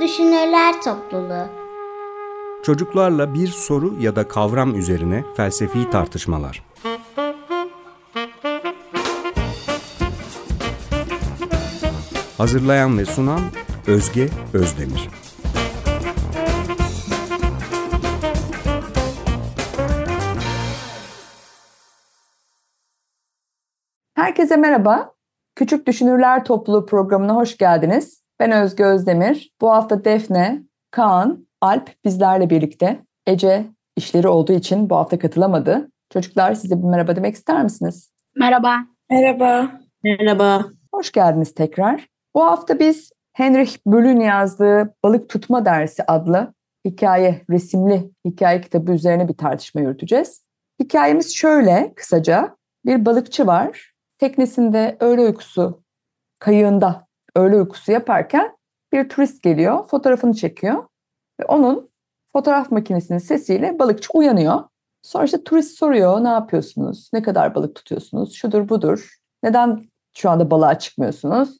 Düşünürler 0.00 0.82
Topluluğu 0.82 1.46
Çocuklarla 2.62 3.34
bir 3.34 3.48
soru 3.48 3.94
ya 4.00 4.16
da 4.16 4.28
kavram 4.28 4.78
üzerine 4.78 5.24
felsefi 5.36 5.90
tartışmalar. 5.90 6.64
Hazırlayan 12.38 12.98
ve 12.98 13.04
sunan 13.04 13.40
Özge 13.86 14.28
Özdemir. 14.54 15.08
Herkese 24.14 24.56
merhaba. 24.56 25.14
Küçük 25.54 25.86
Düşünürler 25.86 26.44
Topluluğu 26.44 26.86
programına 26.86 27.34
hoş 27.34 27.56
geldiniz. 27.56 28.21
Ben 28.42 28.52
Özge 28.52 28.84
Özdemir. 28.84 29.52
Bu 29.60 29.70
hafta 29.70 30.04
Defne, 30.04 30.62
Kaan, 30.90 31.46
Alp 31.60 31.90
bizlerle 32.04 32.50
birlikte. 32.50 33.00
Ece 33.26 33.66
işleri 33.96 34.28
olduğu 34.28 34.52
için 34.52 34.90
bu 34.90 34.96
hafta 34.96 35.18
katılamadı. 35.18 35.90
Çocuklar 36.12 36.54
size 36.54 36.78
bir 36.78 36.88
merhaba 36.88 37.16
demek 37.16 37.34
ister 37.34 37.62
misiniz? 37.62 38.12
Merhaba. 38.36 38.76
Merhaba. 39.10 39.70
Merhaba. 40.04 40.64
Hoş 40.94 41.12
geldiniz 41.12 41.54
tekrar. 41.54 42.08
Bu 42.34 42.44
hafta 42.44 42.78
biz 42.78 43.12
Henrik 43.32 43.86
Böll'ün 43.86 44.20
yazdığı 44.20 44.94
Balık 45.04 45.28
Tutma 45.28 45.64
Dersi 45.64 46.02
adlı 46.02 46.54
hikaye, 46.84 47.42
resimli 47.50 48.10
hikaye 48.26 48.60
kitabı 48.60 48.92
üzerine 48.92 49.28
bir 49.28 49.34
tartışma 49.34 49.80
yürüteceğiz. 49.80 50.44
Hikayemiz 50.80 51.36
şöyle 51.36 51.92
kısaca. 51.96 52.56
Bir 52.86 53.06
balıkçı 53.06 53.46
var. 53.46 53.92
Teknesinde 54.18 54.96
öğle 55.00 55.20
uykusu 55.20 55.82
kayığında 56.38 57.11
öğle 57.36 57.56
uykusu 57.56 57.92
yaparken 57.92 58.56
bir 58.92 59.08
turist 59.08 59.42
geliyor, 59.42 59.86
fotoğrafını 59.86 60.34
çekiyor 60.34 60.84
ve 61.40 61.44
onun 61.44 61.90
fotoğraf 62.32 62.70
makinesinin 62.70 63.18
sesiyle 63.18 63.78
balıkçı 63.78 64.08
uyanıyor. 64.14 64.64
Sonra 65.02 65.24
işte 65.24 65.44
turist 65.44 65.78
soruyor, 65.78 66.24
ne 66.24 66.28
yapıyorsunuz, 66.28 67.10
ne 67.12 67.22
kadar 67.22 67.54
balık 67.54 67.74
tutuyorsunuz, 67.74 68.34
şudur 68.34 68.68
budur, 68.68 69.18
neden 69.42 69.88
şu 70.14 70.30
anda 70.30 70.50
balığa 70.50 70.78
çıkmıyorsunuz? 70.78 71.58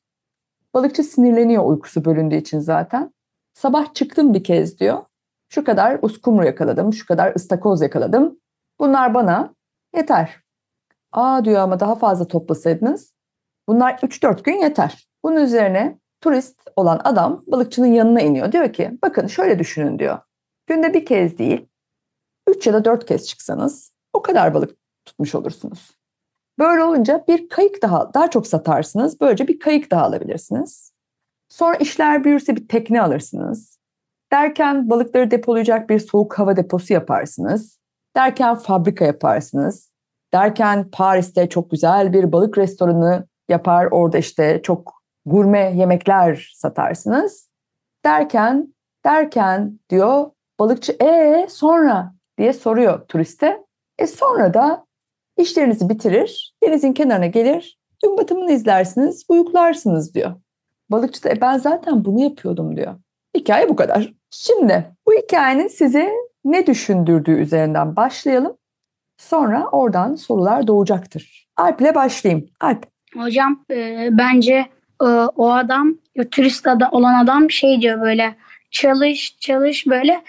Balıkçı 0.74 1.02
sinirleniyor 1.02 1.64
uykusu 1.64 2.04
bölündüğü 2.04 2.36
için 2.36 2.58
zaten. 2.58 3.14
Sabah 3.52 3.94
çıktım 3.94 4.34
bir 4.34 4.44
kez 4.44 4.78
diyor. 4.80 5.04
Şu 5.48 5.64
kadar 5.64 5.98
uskumru 6.02 6.46
yakaladım, 6.46 6.92
şu 6.92 7.06
kadar 7.06 7.36
ıstakoz 7.36 7.82
yakaladım. 7.82 8.40
Bunlar 8.78 9.14
bana 9.14 9.54
yeter. 9.96 10.42
Aa 11.12 11.44
diyor 11.44 11.60
ama 11.60 11.80
daha 11.80 11.94
fazla 11.94 12.26
toplasaydınız. 12.26 13.14
Bunlar 13.68 13.94
3-4 13.94 14.42
gün 14.42 14.54
yeter. 14.54 15.06
Bunun 15.24 15.36
üzerine 15.36 15.98
turist 16.20 16.60
olan 16.76 17.00
adam 17.04 17.44
balıkçının 17.46 17.86
yanına 17.86 18.20
iniyor. 18.20 18.52
Diyor 18.52 18.72
ki 18.72 18.98
bakın 19.02 19.26
şöyle 19.26 19.58
düşünün 19.58 19.98
diyor. 19.98 20.18
Günde 20.66 20.94
bir 20.94 21.06
kez 21.06 21.38
değil, 21.38 21.68
3 22.48 22.66
ya 22.66 22.72
da 22.72 22.84
4 22.84 23.06
kez 23.06 23.28
çıksanız 23.28 23.92
o 24.12 24.22
kadar 24.22 24.54
balık 24.54 24.76
tutmuş 25.04 25.34
olursunuz. 25.34 25.90
Böyle 26.58 26.82
olunca 26.82 27.24
bir 27.28 27.48
kayık 27.48 27.82
daha 27.82 28.14
daha 28.14 28.30
çok 28.30 28.46
satarsınız. 28.46 29.20
Böylece 29.20 29.48
bir 29.48 29.58
kayık 29.58 29.90
daha 29.90 30.02
alabilirsiniz. 30.02 30.92
Sonra 31.48 31.76
işler 31.76 32.24
büyürse 32.24 32.56
bir 32.56 32.68
tekne 32.68 33.02
alırsınız. 33.02 33.78
Derken 34.32 34.90
balıkları 34.90 35.30
depolayacak 35.30 35.90
bir 35.90 35.98
soğuk 35.98 36.38
hava 36.38 36.56
deposu 36.56 36.92
yaparsınız. 36.92 37.78
Derken 38.16 38.54
fabrika 38.54 39.04
yaparsınız. 39.04 39.92
Derken 40.34 40.90
Paris'te 40.90 41.48
çok 41.48 41.70
güzel 41.70 42.12
bir 42.12 42.32
balık 42.32 42.58
restoranı 42.58 43.26
yapar. 43.48 43.88
Orada 43.90 44.18
işte 44.18 44.60
çok 44.62 45.01
gurme 45.26 45.72
yemekler 45.76 46.52
satarsınız. 46.54 47.48
Derken, 48.04 48.74
derken 49.04 49.78
diyor 49.90 50.30
balıkçı 50.60 50.96
e 51.00 51.46
sonra 51.50 52.14
diye 52.38 52.52
soruyor 52.52 53.06
turiste. 53.06 53.64
E 53.98 54.06
sonra 54.06 54.54
da 54.54 54.86
işlerinizi 55.38 55.88
bitirir, 55.88 56.54
denizin 56.62 56.92
kenarına 56.92 57.26
gelir, 57.26 57.78
gün 58.02 58.18
batımını 58.18 58.52
izlersiniz, 58.52 59.24
uyuklarsınız 59.28 60.14
diyor. 60.14 60.34
Balıkçı 60.90 61.24
da 61.24 61.30
e 61.30 61.40
ben 61.40 61.58
zaten 61.58 62.04
bunu 62.04 62.20
yapıyordum 62.20 62.76
diyor. 62.76 62.94
Hikaye 63.36 63.68
bu 63.68 63.76
kadar. 63.76 64.12
Şimdi 64.30 64.96
bu 65.06 65.12
hikayenin 65.12 65.68
size 65.68 66.12
ne 66.44 66.66
düşündürdüğü 66.66 67.40
üzerinden 67.40 67.96
başlayalım. 67.96 68.56
Sonra 69.16 69.68
oradan 69.72 70.14
sorular 70.14 70.66
doğacaktır. 70.66 71.48
Alp 71.56 71.80
ile 71.80 71.94
başlayayım. 71.94 72.48
Alp. 72.60 72.86
Hocam 73.16 73.64
e, 73.70 74.08
bence 74.12 74.66
e, 75.00 75.04
o 75.36 75.52
adam 75.52 75.94
turist 76.30 76.66
ada, 76.66 76.88
olan 76.90 77.24
adam 77.24 77.50
şey 77.50 77.80
diyor 77.80 78.00
böyle 78.00 78.34
çalış 78.70 79.36
çalış 79.40 79.86
böyle 79.86 80.22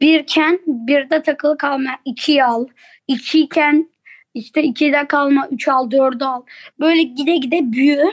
birken 0.00 0.60
birde 0.66 1.22
takılı 1.22 1.58
kalma 1.58 1.90
ikiyi 2.04 2.44
al. 2.44 2.66
ikiyken 3.08 3.90
işte 4.34 4.62
ikide 4.62 5.06
kalma 5.06 5.48
üç 5.50 5.68
al 5.68 5.90
dördü 5.90 6.24
al. 6.24 6.42
Böyle 6.80 7.02
gide 7.02 7.36
gide 7.36 7.72
büyü. 7.72 8.04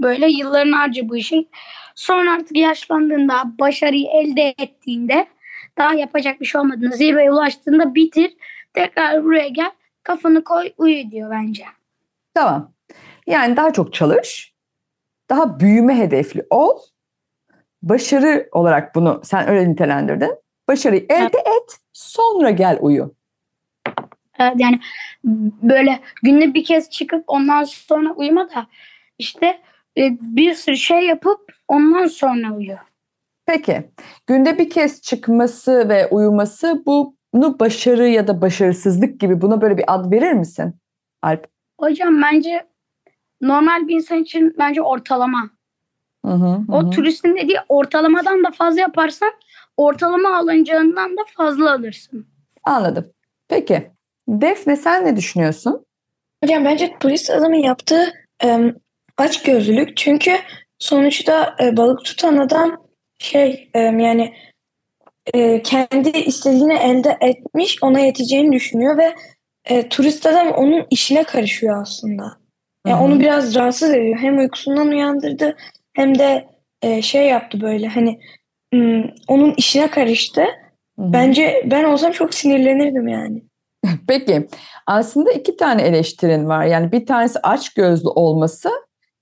Böyle 0.00 0.30
yılların 0.30 0.72
harcı 0.72 1.08
bu 1.08 1.16
işin. 1.16 1.48
Sonra 1.94 2.32
artık 2.32 2.56
yaşlandığında 2.56 3.42
başarıyı 3.58 4.06
elde 4.06 4.54
ettiğinde 4.58 5.26
daha 5.78 5.94
yapacak 5.94 6.40
bir 6.40 6.46
şey 6.46 6.60
olmadığında 6.60 6.96
zirveye 6.96 7.32
ulaştığında 7.32 7.94
bitir. 7.94 8.36
Tekrar 8.74 9.24
buraya 9.24 9.48
gel 9.48 9.70
kafanı 10.02 10.44
koy 10.44 10.72
uyu 10.78 11.10
diyor 11.10 11.30
bence. 11.30 11.64
Tamam. 12.34 12.72
Yani 13.26 13.56
daha 13.56 13.72
çok 13.72 13.94
çalış. 13.94 14.51
Daha 15.32 15.60
büyüme 15.60 15.98
hedefli 15.98 16.46
ol. 16.50 16.78
Başarı 17.82 18.48
olarak 18.52 18.94
bunu 18.94 19.20
sen 19.24 19.48
öyle 19.48 19.70
nitelendirdin. 19.70 20.34
Başarıyı 20.68 21.06
elde 21.08 21.38
et. 21.38 21.78
Sonra 21.92 22.50
gel 22.50 22.78
uyu. 22.80 23.14
Evet, 24.38 24.54
yani 24.58 24.80
böyle 25.62 26.00
günde 26.22 26.54
bir 26.54 26.64
kez 26.64 26.90
çıkıp 26.90 27.24
ondan 27.26 27.64
sonra 27.64 28.12
uyuma 28.12 28.50
da 28.50 28.66
işte 29.18 29.46
e, 29.98 30.18
bir 30.20 30.54
sürü 30.54 30.76
şey 30.76 31.06
yapıp 31.06 31.52
ondan 31.68 32.06
sonra 32.06 32.54
uyu. 32.54 32.76
Peki. 33.46 33.90
Günde 34.26 34.58
bir 34.58 34.70
kez 34.70 35.02
çıkması 35.02 35.88
ve 35.88 36.08
uyuması 36.08 36.82
bunu 36.86 37.58
başarı 37.60 38.08
ya 38.08 38.28
da 38.28 38.40
başarısızlık 38.40 39.20
gibi 39.20 39.40
buna 39.40 39.60
böyle 39.60 39.78
bir 39.78 39.94
ad 39.94 40.12
verir 40.12 40.32
misin 40.32 40.74
Alp? 41.22 41.46
Hocam 41.80 42.22
bence 42.22 42.71
normal 43.42 43.88
bir 43.88 43.94
insan 43.94 44.18
için 44.18 44.54
bence 44.58 44.82
ortalama. 44.82 45.50
Hı 46.24 46.32
hı, 46.32 46.60
O 46.68 46.82
hı. 46.82 46.90
turistin 46.90 47.36
dediği 47.36 47.58
ortalamadan 47.68 48.44
da 48.44 48.50
fazla 48.50 48.80
yaparsan 48.80 49.32
ortalama 49.76 50.36
alınacağından 50.36 51.16
da 51.16 51.20
fazla 51.36 51.72
alırsın. 51.72 52.26
Anladım. 52.64 53.12
Peki. 53.48 53.90
Defne 54.28 54.76
sen 54.76 55.04
ne 55.04 55.16
düşünüyorsun? 55.16 55.86
Hocam 56.44 56.64
bence 56.64 56.96
turist 57.00 57.30
adamın 57.30 57.56
yaptığı 57.62 58.12
e, 58.44 58.74
aç 59.16 59.42
gözlülük. 59.42 59.96
Çünkü 59.96 60.32
sonuçta 60.78 61.56
e, 61.62 61.76
balık 61.76 62.04
tutan 62.04 62.36
adam 62.36 62.76
şey 63.18 63.70
e, 63.74 63.80
yani 63.80 64.34
e, 65.34 65.62
kendi 65.62 66.10
istediğini 66.18 66.74
elde 66.74 67.18
etmiş 67.20 67.82
ona 67.82 68.00
yeteceğini 68.00 68.52
düşünüyor 68.52 68.98
ve 68.98 69.14
e, 69.64 69.88
turist 69.88 70.26
adam 70.26 70.48
onun 70.48 70.86
işine 70.90 71.24
karışıyor 71.24 71.82
aslında. 71.82 72.41
Yani 72.86 73.02
onu 73.02 73.20
biraz 73.20 73.54
rahatsız 73.54 73.90
ediyor. 73.90 74.18
Hem 74.18 74.38
uykusundan 74.38 74.88
uyandırdı 74.88 75.56
hem 75.92 76.18
de 76.18 76.48
e, 76.82 77.02
şey 77.02 77.26
yaptı 77.26 77.60
böyle 77.60 77.88
hani 77.88 78.20
hmm, 78.72 79.04
onun 79.28 79.54
işine 79.56 79.90
karıştı. 79.90 80.40
Hı 80.40 81.02
hı. 81.02 81.12
Bence 81.12 81.66
ben 81.70 81.84
olsam 81.84 82.12
çok 82.12 82.34
sinirlenirdim 82.34 83.08
yani. 83.08 83.42
Peki. 84.08 84.48
Aslında 84.86 85.32
iki 85.32 85.56
tane 85.56 85.82
eleştirin 85.82 86.48
var. 86.48 86.64
Yani 86.64 86.92
bir 86.92 87.06
tanesi 87.06 87.38
aç 87.42 87.74
gözlü 87.74 88.08
olması, 88.08 88.70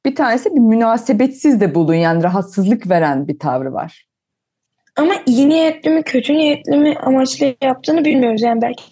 bir 0.07 0.15
tanesi 0.15 0.55
bir 0.55 0.61
münasebetsiz 0.61 1.61
de 1.61 1.75
bulun 1.75 1.95
yani 1.95 2.23
rahatsızlık 2.23 2.91
veren 2.91 3.29
bir 3.29 3.39
tavrı 3.39 3.73
var. 3.73 4.07
Ama 4.97 5.15
iyi 5.27 5.49
niyetli 5.49 5.91
mi 5.91 6.03
kötü 6.03 6.35
niyetli 6.35 6.77
mi 6.77 6.97
amaçlı 6.99 7.55
yaptığını 7.63 8.05
bilmiyoruz 8.05 8.43
yani 8.43 8.63
belki. 8.63 8.85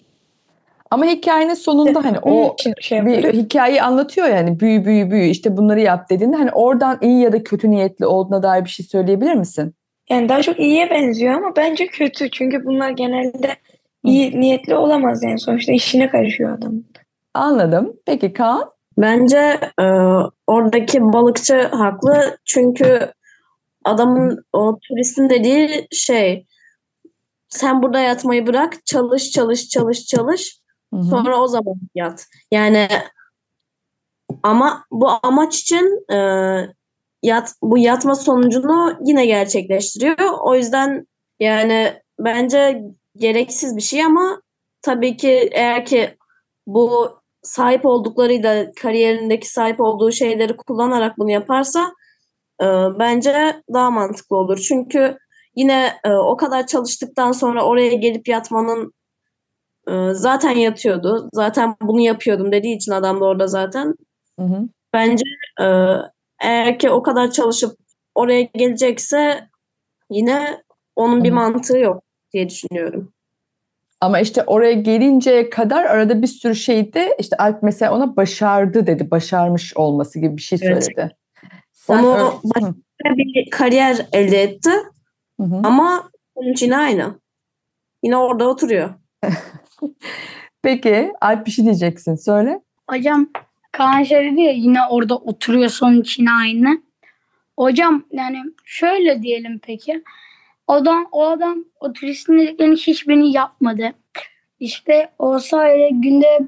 Ama 0.91 1.05
hikayenin 1.05 1.53
sonunda 1.53 2.05
hani 2.05 2.17
o 2.21 2.55
şey 2.81 3.05
bir 3.05 3.33
hikayeyi 3.33 3.81
anlatıyor 3.81 4.27
yani 4.27 4.59
büyü 4.59 4.85
büyü 4.85 5.11
büyü 5.11 5.29
işte 5.29 5.57
bunları 5.57 5.79
yap 5.79 6.09
dediğinde 6.09 6.37
hani 6.37 6.51
oradan 6.51 6.97
iyi 7.01 7.21
ya 7.21 7.31
da 7.31 7.43
kötü 7.43 7.71
niyetli 7.71 8.05
olduğuna 8.05 8.43
dair 8.43 8.65
bir 8.65 8.69
şey 8.69 8.85
söyleyebilir 8.85 9.33
misin? 9.33 9.75
Yani 10.09 10.29
daha 10.29 10.41
çok 10.41 10.59
iyiye 10.59 10.89
benziyor 10.89 11.33
ama 11.33 11.55
bence 11.55 11.87
kötü. 11.87 12.31
Çünkü 12.31 12.65
bunlar 12.65 12.89
genelde 12.89 13.55
iyi 14.03 14.39
niyetli 14.39 14.75
olamaz 14.75 15.23
yani 15.23 15.39
sonuçta 15.39 15.71
işine 15.71 16.09
karışıyor 16.09 16.57
adam. 16.57 16.73
Anladım. 17.33 17.93
Peki 18.05 18.33
Kaan? 18.33 18.71
Bence 18.97 19.59
e, 19.81 19.85
oradaki 20.47 21.01
balıkçı 21.01 21.61
haklı 21.61 22.37
çünkü 22.45 23.11
adamın 23.85 24.45
o 24.53 24.79
turistin 24.87 25.29
dediği 25.29 25.87
şey 25.91 26.45
sen 27.49 27.81
burada 27.81 27.99
yatmayı 27.99 28.47
bırak 28.47 28.85
çalış 28.85 29.31
çalış 29.31 29.69
çalış 29.69 30.05
çalış 30.05 30.58
Hı 30.93 30.99
hı. 30.99 31.03
sonra 31.03 31.41
o 31.41 31.47
zaman 31.47 31.75
yat. 31.95 32.27
Yani 32.51 32.87
ama 34.43 34.85
bu 34.91 35.09
amaç 35.23 35.59
için 35.59 36.13
e, 36.13 36.17
yat, 37.23 37.53
bu 37.61 37.77
yatma 37.77 38.15
sonucunu 38.15 38.97
yine 39.05 39.25
gerçekleştiriyor. 39.25 40.29
O 40.41 40.55
yüzden 40.55 41.07
yani 41.39 42.01
bence 42.19 42.81
gereksiz 43.15 43.77
bir 43.77 43.81
şey 43.81 44.03
ama 44.03 44.41
tabii 44.81 45.17
ki 45.17 45.49
eğer 45.51 45.85
ki 45.85 46.17
bu 46.67 47.19
sahip 47.43 47.85
olduklarıyla 47.85 48.71
kariyerindeki 48.81 49.49
sahip 49.49 49.79
olduğu 49.81 50.11
şeyleri 50.11 50.57
kullanarak 50.57 51.17
bunu 51.17 51.31
yaparsa 51.31 51.93
e, 52.61 52.65
bence 52.99 53.61
daha 53.73 53.91
mantıklı 53.91 54.37
olur. 54.37 54.65
Çünkü 54.67 55.17
yine 55.55 55.93
e, 56.03 56.11
o 56.11 56.37
kadar 56.37 56.67
çalıştıktan 56.67 57.31
sonra 57.31 57.65
oraya 57.65 57.93
gelip 57.93 58.27
yatmanın 58.27 58.93
zaten 60.13 60.51
yatıyordu. 60.51 61.29
Zaten 61.33 61.75
bunu 61.81 62.01
yapıyordum 62.01 62.51
dediği 62.51 62.75
için 62.75 62.91
adam 62.91 63.19
da 63.21 63.25
orada 63.25 63.47
zaten. 63.47 63.95
Hı 64.39 64.45
hı. 64.45 64.61
Bence 64.93 65.23
e, 65.61 65.65
eğer 66.43 66.79
ki 66.79 66.89
o 66.89 67.03
kadar 67.03 67.31
çalışıp 67.31 67.77
oraya 68.15 68.41
gelecekse 68.41 69.47
yine 70.09 70.63
onun 70.95 71.23
bir 71.23 71.29
Hı 71.29 71.33
hı. 71.33 71.35
mantığı 71.35 71.77
yok 71.77 72.03
diye 72.33 72.49
düşünüyorum. 72.49 73.13
Ama 74.01 74.19
işte 74.19 74.43
oraya 74.43 74.73
gelinceye 74.73 75.49
kadar 75.49 75.85
arada 75.85 76.21
bir 76.21 76.27
sürü 76.27 76.55
şeydi. 76.55 77.09
İşte 77.19 77.37
Alp 77.37 77.63
mesela 77.63 77.93
ona 77.95 78.15
başardı 78.15 78.87
dedi. 78.87 79.11
Başarmış 79.11 79.77
olması 79.77 80.19
gibi 80.19 80.37
bir 80.37 80.41
şey 80.41 80.59
Evet. 80.61 80.83
söyledi. 80.83 81.15
Sen 81.73 81.99
Onu 82.03 82.17
öyle- 82.17 82.29
Hı, 82.67 82.73
Bir 83.17 83.49
kariyer 83.49 84.05
elde 84.13 84.41
etti 84.43 84.69
hı 85.39 85.43
hı. 85.43 85.55
ama 85.63 86.09
sonuç 86.37 86.61
yine 86.63 86.77
aynı. 86.77 87.19
Yine 88.03 88.17
orada 88.17 88.49
oturuyor. 88.49 88.89
Peki 90.61 91.11
Alp 91.21 91.45
bir 91.45 91.51
şey 91.51 91.65
diyeceksin. 91.65 92.15
Söyle. 92.15 92.61
Hocam 92.89 93.29
Kaan 93.71 94.03
şey 94.03 94.31
dedi 94.31 94.41
ya 94.41 94.51
yine 94.51 94.79
orada 94.89 95.17
oturuyor 95.17 95.69
sonuç 95.69 96.19
yine 96.19 96.31
aynı. 96.31 96.81
Hocam 97.57 98.03
yani 98.11 98.43
şöyle 98.65 99.21
diyelim 99.23 99.59
peki. 99.63 100.03
O 100.67 100.73
adam, 100.73 101.07
o 101.11 101.25
adam 101.25 101.65
o 101.79 101.93
turistin 101.93 102.39
dediklerinin 102.39 102.75
hiçbirini 102.75 103.31
yapmadı. 103.31 103.93
İşte 104.59 105.09
o 105.19 105.39
sayede 105.39 105.89
günde 105.91 106.39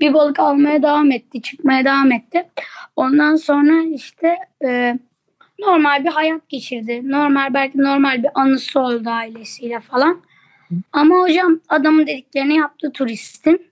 bir 0.00 0.14
balık 0.14 0.40
almaya 0.40 0.82
devam 0.82 1.10
etti, 1.12 1.42
çıkmaya 1.42 1.84
devam 1.84 2.12
etti. 2.12 2.48
Ondan 2.96 3.36
sonra 3.36 3.82
işte 3.94 4.36
e, 4.64 4.98
normal 5.58 6.04
bir 6.04 6.10
hayat 6.10 6.48
geçirdi. 6.48 7.00
Normal 7.04 7.54
belki 7.54 7.78
normal 7.78 8.22
bir 8.22 8.30
anısı 8.34 8.80
oldu 8.80 9.10
ailesiyle 9.10 9.80
falan. 9.80 10.22
Ama 10.92 11.14
hocam 11.20 11.60
adamın 11.68 12.06
dediklerini 12.06 12.56
yaptı 12.56 12.92
turistin. 12.92 13.66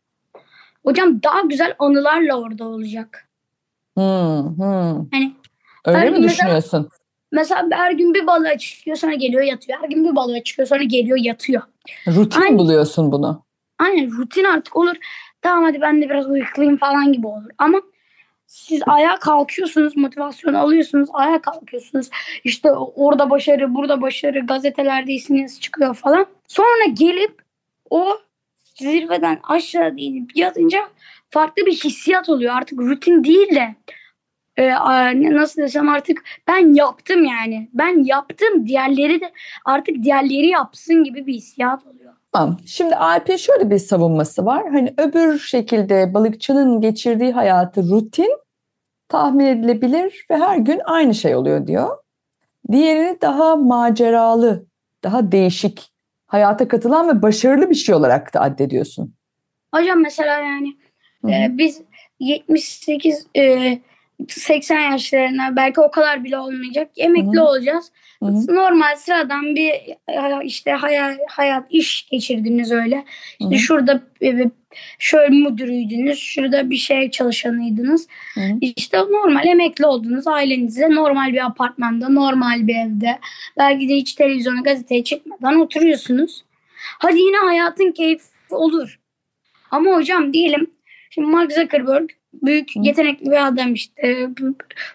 Hocam 0.85 1.23
daha 1.23 1.41
güzel 1.41 1.75
anılarla 1.79 2.41
orada 2.41 2.65
olacak. 2.69 3.29
Hı, 3.99 4.03
hı. 4.59 4.63
Hani 5.13 5.33
Öyle 5.85 6.11
mi 6.11 6.19
mesela- 6.19 6.29
düşünüyorsun? 6.29 6.89
mesela 7.33 7.69
her 7.73 7.93
gün 7.93 8.15
bir 8.15 8.27
balığa 8.27 8.59
çıkıyor 8.59 8.97
sonra 8.97 9.15
geliyor 9.15 9.43
yatıyor. 9.43 9.79
Her 9.83 9.89
gün 9.89 10.05
bir 10.11 10.17
balığa 10.17 10.43
çıkıyor 10.43 10.69
sonra 10.69 10.83
geliyor 10.83 11.19
yatıyor. 11.19 11.63
Rutin 12.07 12.41
Aynen. 12.41 12.59
buluyorsun 12.59 13.13
bunu. 13.13 13.43
Aynen 13.79 14.11
rutin 14.11 14.45
artık 14.45 14.77
olur. 14.77 14.97
Tamam 15.43 15.65
hadi 15.65 15.81
ben 15.81 16.03
de 16.03 16.11
biraz 16.11 16.27
uyuklayayım 16.31 16.77
falan 16.79 17.13
gibi 17.13 17.27
olur. 17.27 17.51
Ama 17.59 17.81
siz 18.51 18.83
ayağa 18.87 19.19
kalkıyorsunuz, 19.19 19.97
motivasyon 19.97 20.55
alıyorsunuz, 20.55 21.09
ayağa 21.13 21.41
kalkıyorsunuz. 21.41 22.11
İşte 22.45 22.73
orada 22.73 23.31
başarı, 23.31 23.75
burada 23.75 24.03
başarı, 24.03 24.41
gazetelerde 24.41 25.13
isminiz 25.13 25.61
çıkıyor 25.61 25.95
falan. 25.95 26.27
Sonra 26.49 26.85
gelip 26.93 27.43
o 27.91 28.19
zirveden 28.75 29.41
aşağı 29.43 29.95
inip 29.97 30.37
yatınca 30.37 30.79
farklı 31.29 31.67
bir 31.67 31.73
hissiyat 31.73 32.29
oluyor. 32.29 32.55
Artık 32.55 32.79
rutin 32.79 33.25
değil 33.25 33.55
de 33.55 33.75
e, 34.57 34.71
nasıl 35.35 35.63
desem 35.63 35.89
artık 35.89 36.25
ben 36.47 36.75
yaptım 36.75 37.25
yani. 37.25 37.69
Ben 37.75 38.05
yaptım. 38.05 38.67
Diğerleri 38.67 39.21
de 39.21 39.33
artık 39.65 40.03
diğerleri 40.03 40.47
yapsın 40.47 41.05
gibi 41.05 41.27
bir 41.27 41.35
hissiyat 41.35 41.87
oluyor. 41.87 42.15
Tamam. 42.33 42.57
Şimdi 42.67 42.97
Alp'in 42.97 43.37
şöyle 43.37 43.71
bir 43.71 43.79
savunması 43.79 44.45
var. 44.47 44.71
Hani 44.71 44.95
öbür 44.99 45.39
şekilde 45.39 46.15
balıkçının 46.15 46.81
geçirdiği 46.81 47.33
hayatı 47.33 47.91
rutin, 47.91 48.39
tahmin 49.09 49.47
edilebilir 49.47 50.27
ve 50.31 50.37
her 50.37 50.57
gün 50.57 50.81
aynı 50.85 51.15
şey 51.15 51.37
oluyor 51.37 51.67
diyor. 51.67 51.97
Diğerini 52.73 53.21
daha 53.21 53.57
maceralı, 53.57 54.67
daha 55.05 55.33
değişik, 55.33 55.93
hayata 56.27 56.69
katılan 56.69 57.09
ve 57.09 57.23
başarılı 57.23 57.71
bir 57.71 57.75
şey 57.75 57.95
olarak 57.95 58.35
da 58.35 58.41
addediyorsun. 58.41 59.15
Hocam 59.75 60.03
mesela 60.03 60.39
yani 60.39 60.77
e, 61.25 61.59
biz 61.59 61.83
78 62.21 63.27
e, 63.37 63.79
80 64.29 64.91
yaşlarına 64.91 65.57
belki 65.57 65.81
o 65.81 65.91
kadar 65.91 66.25
bile 66.25 66.39
olmayacak. 66.39 66.91
Emekli 66.97 67.37
Hı 67.37 67.41
hı. 67.41 67.45
olacağız. 67.45 67.93
Hı 68.23 68.27
hı. 68.27 68.55
Normal 68.55 68.97
sıradan 68.97 69.57
bir 69.57 69.71
e, 70.09 70.45
işte 70.45 70.71
hayat, 70.71 71.19
hayat 71.29 71.67
iş 71.71 72.09
geçirdiniz 72.11 72.73
öyle. 72.73 73.05
İşte 73.41 73.51
Hı 73.51 73.55
hı. 73.55 73.59
şurada 73.59 74.03
şöyle 74.99 75.29
müdürüydünüz, 75.29 76.19
şurada 76.19 76.71
bir 76.71 76.77
şey 76.77 77.11
çalışanıydınız. 77.11 78.09
Hı 78.35 78.41
hı. 78.41 78.59
İşte 78.61 78.99
normal 78.99 79.47
emekli 79.47 79.87
oldunuz 79.87 80.27
ailenizle 80.27 80.95
normal 80.95 81.33
bir 81.33 81.47
apartmanda, 81.47 82.09
normal 82.09 82.67
bir 82.67 82.75
evde. 82.75 83.19
Belki 83.59 83.89
de 83.89 83.95
hiç 83.95 84.15
televizyona, 84.15 84.61
gazeteye 84.61 85.05
çıkmadan 85.05 85.61
oturuyorsunuz. 85.61 86.45
Hadi 86.99 87.19
yine 87.19 87.37
hayatın 87.37 87.93
keyfi 87.93 88.25
olur. 88.51 89.01
Ama 89.71 89.91
hocam 89.91 90.33
diyelim 90.33 90.71
şimdi 91.11 91.29
Mark 91.29 91.53
Zuckerberg 91.53 92.11
büyük 92.33 92.77
yetenekli 92.77 93.31
bir 93.31 93.47
adam 93.47 93.75
işte 93.75 94.29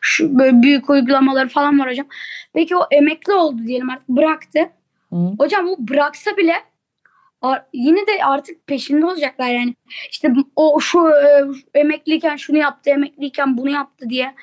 şu 0.01 0.39
böyle 0.39 0.61
büyük 0.61 0.89
uygulamaları 0.89 1.49
falan 1.49 1.79
var 1.79 1.89
hocam. 1.89 2.07
Peki 2.53 2.75
o 2.75 2.87
emekli 2.91 3.33
oldu 3.33 3.67
diyelim 3.67 3.89
artık 3.89 4.09
bıraktı. 4.09 4.59
Hı. 5.09 5.15
Hocam 5.15 5.67
o 5.69 5.75
bıraksa 5.79 6.37
bile 6.37 6.55
yine 7.73 8.07
de 8.07 8.25
artık 8.25 8.67
peşinde 8.67 9.05
olacaklar 9.05 9.47
yani. 9.47 9.75
İşte 10.11 10.33
o 10.55 10.79
şu 10.79 11.09
e, 11.09 11.79
emekliyken 11.79 12.35
şunu 12.35 12.57
yaptı, 12.57 12.89
emekliyken 12.89 13.57
bunu 13.57 13.69
yaptı 13.69 14.09
diye. 14.09 14.35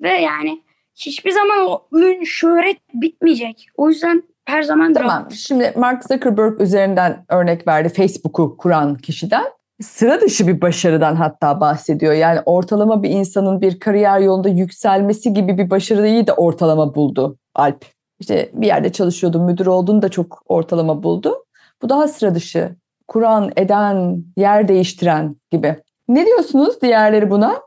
Ve 0.00 0.10
yani 0.10 0.62
hiçbir 0.94 1.30
zaman 1.30 1.66
o 1.66 1.88
ün, 1.92 2.24
şöhret 2.24 2.78
bitmeyecek. 2.94 3.68
O 3.76 3.88
yüzden 3.88 4.22
her 4.44 4.62
zaman 4.62 4.92
Tamam. 4.92 5.08
rahat. 5.10 5.32
Şimdi 5.32 5.72
Mark 5.76 6.04
Zuckerberg 6.04 6.60
üzerinden 6.60 7.24
örnek 7.28 7.68
verdi 7.68 7.88
Facebook'u 7.88 8.56
kuran 8.56 8.94
kişiden. 8.94 9.44
Sıra 9.82 10.20
dışı 10.20 10.48
bir 10.48 10.60
başarıdan 10.60 11.16
hatta 11.16 11.60
bahsediyor. 11.60 12.12
Yani 12.12 12.40
ortalama 12.46 13.02
bir 13.02 13.10
insanın 13.10 13.60
bir 13.60 13.80
kariyer 13.80 14.20
yolunda 14.20 14.48
yükselmesi 14.48 15.34
gibi 15.34 15.58
bir 15.58 15.70
başarıyı 15.70 16.26
da 16.26 16.34
ortalama 16.34 16.94
buldu 16.94 17.38
Alp. 17.54 17.84
İşte 18.20 18.50
bir 18.52 18.66
yerde 18.66 18.92
çalışıyordu, 18.92 19.40
müdür 19.40 19.66
olduğunu 19.66 20.02
da 20.02 20.08
çok 20.08 20.42
ortalama 20.46 21.02
buldu. 21.02 21.44
Bu 21.82 21.88
daha 21.88 22.08
sıra 22.08 22.34
dışı. 22.34 22.76
Kuran, 23.08 23.52
eden, 23.56 24.24
yer 24.36 24.68
değiştiren 24.68 25.36
gibi. 25.50 25.76
Ne 26.08 26.26
diyorsunuz 26.26 26.82
diğerleri 26.82 27.30
buna? 27.30 27.62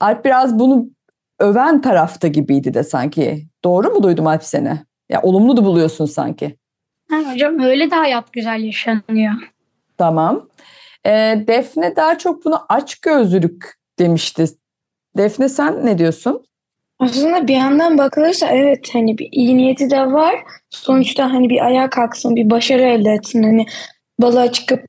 Alp 0.00 0.24
biraz 0.24 0.58
bunu 0.58 0.86
öven 1.38 1.80
tarafta 1.80 2.28
gibiydi 2.28 2.74
de 2.74 2.82
sanki. 2.82 3.46
Doğru 3.64 3.90
mu 3.90 4.02
duydum 4.02 4.26
Alp 4.26 4.44
seni? 4.44 4.78
Ya 5.08 5.22
olumlu 5.22 5.56
da 5.56 5.64
buluyorsun 5.64 6.06
sanki. 6.06 6.56
Ha, 7.10 7.16
hocam 7.32 7.58
öyle 7.58 7.90
de 7.90 7.94
hayat 7.94 8.32
güzel 8.32 8.60
yaşanıyor. 8.60 9.32
Tamam. 9.98 10.48
Ee, 11.06 11.44
Defne 11.46 11.96
daha 11.96 12.18
çok 12.18 12.44
bunu 12.44 12.60
açgözlülük 12.68 13.74
demişti. 13.98 14.46
Defne 15.16 15.48
sen 15.48 15.86
ne 15.86 15.98
diyorsun? 15.98 16.46
Aslında 16.98 17.48
bir 17.48 17.54
yandan 17.54 17.98
bakılırsa 17.98 18.48
evet 18.48 18.88
hani 18.92 19.18
bir 19.18 19.28
iyi 19.32 19.56
niyeti 19.56 19.90
de 19.90 20.12
var. 20.12 20.34
Sonuçta 20.70 21.32
hani 21.32 21.50
bir 21.50 21.66
ayağa 21.66 21.90
kalksın, 21.90 22.36
bir 22.36 22.50
başarı 22.50 22.82
elde 22.82 23.10
etsin. 23.10 23.42
Hani 23.42 23.66
balığa 24.18 24.52
çıkıp 24.52 24.86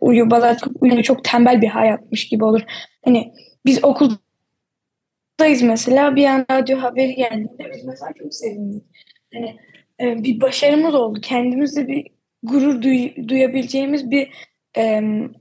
uyu, 0.00 0.30
balığa 0.30 0.56
çıkıp 0.56 0.82
uyu 0.82 1.02
çok 1.02 1.24
tembel 1.24 1.62
bir 1.62 1.68
hayatmış 1.68 2.28
gibi 2.28 2.44
olur. 2.44 2.60
Hani 3.04 3.32
biz 3.66 3.84
okuldayız 3.84 4.18
mesela 5.62 6.16
bir 6.16 6.24
an 6.26 6.46
radyo 6.50 6.78
haberi 6.78 7.14
geldiğinde 7.14 7.70
biz 7.74 7.84
mesela 7.84 8.12
çok 8.22 8.34
sevindik. 8.34 8.84
Hani 9.34 9.56
e, 10.00 10.24
bir 10.24 10.40
başarımız 10.40 10.94
oldu. 10.94 11.20
Kendimizde 11.22 11.88
bir 11.88 12.06
gurur 12.42 12.82
duy- 12.82 13.28
duyabileceğimiz 13.28 14.10
bir 14.10 14.30
em, 14.74 15.32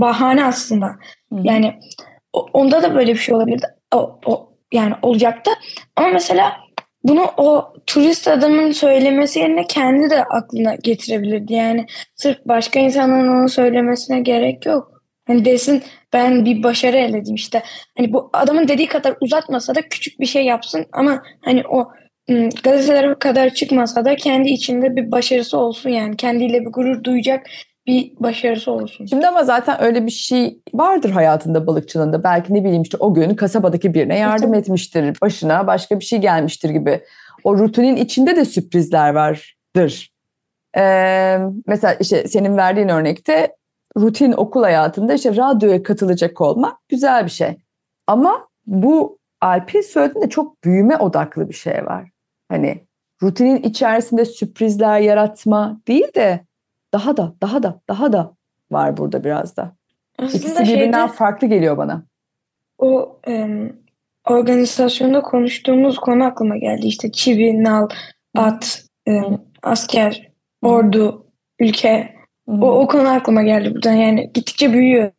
bahane 0.00 0.44
aslında. 0.44 0.86
Hı. 0.86 1.40
Yani 1.42 1.74
onda 2.32 2.82
da 2.82 2.94
böyle 2.94 3.12
bir 3.12 3.18
şey 3.18 3.34
olabilirdi. 3.34 3.66
O, 3.94 4.20
o 4.26 4.52
yani 4.72 4.94
olacaktı. 5.02 5.50
Ama 5.96 6.08
mesela 6.08 6.52
bunu 7.04 7.30
o 7.36 7.72
turist 7.86 8.28
adamın 8.28 8.72
söylemesi 8.72 9.38
yerine 9.38 9.66
kendi 9.66 10.10
de 10.10 10.24
aklına 10.24 10.74
getirebilirdi. 10.74 11.52
Yani 11.52 11.86
sırf 12.14 12.38
başka 12.44 12.80
insanların 12.80 13.40
onu 13.40 13.48
söylemesine 13.48 14.20
gerek 14.20 14.66
yok. 14.66 15.02
Hani 15.26 15.44
desin 15.44 15.82
ben 16.12 16.44
bir 16.44 16.62
başarı 16.62 16.96
elde 16.96 17.18
ettim 17.18 17.34
işte. 17.34 17.62
Hani 17.96 18.12
bu 18.12 18.30
adamın 18.32 18.68
dediği 18.68 18.88
kadar 18.88 19.14
uzatmasa 19.20 19.74
da 19.74 19.82
küçük 19.82 20.20
bir 20.20 20.26
şey 20.26 20.44
yapsın 20.44 20.86
ama 20.92 21.22
hani 21.44 21.62
o 21.68 21.88
gazetelere 22.62 23.14
kadar 23.14 23.50
çıkmasa 23.50 24.04
da 24.04 24.16
kendi 24.16 24.48
içinde 24.48 24.96
bir 24.96 25.12
başarısı 25.12 25.58
olsun 25.58 25.90
yani. 25.90 26.16
Kendiyle 26.16 26.60
bir 26.60 26.70
gurur 26.70 27.04
duyacak 27.04 27.46
bir 27.86 28.12
başarısı 28.20 28.72
olsun. 28.72 29.06
Şimdi 29.06 29.26
ama 29.26 29.44
zaten 29.44 29.82
öyle 29.82 30.06
bir 30.06 30.10
şey 30.10 30.60
vardır 30.74 31.10
hayatında 31.10 31.66
balıkçılığında. 31.66 32.24
Belki 32.24 32.54
ne 32.54 32.64
bileyim 32.64 32.82
işte 32.82 32.96
o 32.96 33.14
gün 33.14 33.34
kasabadaki 33.34 33.94
birine 33.94 34.18
yardım 34.18 34.46
tabii. 34.46 34.58
etmiştir. 34.58 35.20
Başına 35.22 35.66
başka 35.66 36.00
bir 36.00 36.04
şey 36.04 36.18
gelmiştir 36.18 36.70
gibi. 36.70 37.04
O 37.44 37.58
rutinin 37.58 37.96
içinde 37.96 38.36
de 38.36 38.44
sürprizler 38.44 39.14
vardır. 39.14 40.12
Ee, 40.76 41.38
mesela 41.66 41.94
işte 41.94 42.28
senin 42.28 42.56
verdiğin 42.56 42.88
örnekte 42.88 43.56
rutin 43.98 44.32
okul 44.32 44.62
hayatında 44.62 45.14
işte 45.14 45.36
radyoya 45.36 45.82
katılacak 45.82 46.40
olmak 46.40 46.88
güzel 46.88 47.24
bir 47.24 47.30
şey. 47.30 47.56
Ama 48.06 48.48
bu 48.66 49.18
Alp'in 49.40 49.80
söylediğinde 49.80 50.28
çok 50.28 50.64
büyüme 50.64 50.96
odaklı 50.96 51.48
bir 51.48 51.54
şey 51.54 51.86
var. 51.86 52.10
Hani 52.48 52.84
rutinin 53.22 53.62
içerisinde 53.62 54.24
sürprizler 54.24 55.00
yaratma 55.00 55.80
değil 55.88 56.14
de 56.14 56.40
daha 56.92 57.16
da 57.16 57.34
daha 57.42 57.62
da 57.62 57.80
daha 57.88 58.12
da 58.12 58.34
var 58.72 58.96
burada 58.96 59.24
biraz 59.24 59.56
da. 59.56 59.72
İkisi 60.22 60.36
Aslında 60.46 60.60
birbirinden 60.60 61.06
şeyde 61.06 61.12
farklı 61.16 61.46
geliyor 61.46 61.76
bana. 61.76 62.02
o 62.78 63.20
em, 63.24 63.76
organizasyonda 64.28 65.22
konuştuğumuz 65.22 65.98
konu 65.98 66.24
aklıma 66.24 66.56
geldi. 66.56 66.86
İşte 66.86 67.12
çivi, 67.12 67.64
nal, 67.64 67.88
at, 68.36 68.84
em, 69.06 69.38
asker, 69.62 70.30
ordu, 70.62 71.26
ülke. 71.60 72.14
O, 72.46 72.70
o 72.80 72.86
konu 72.86 73.08
aklıma 73.08 73.42
geldi 73.42 73.74
buradan. 73.74 73.92
Yani 73.92 74.30
gittikçe 74.34 74.72
büyüyor. 74.72 75.10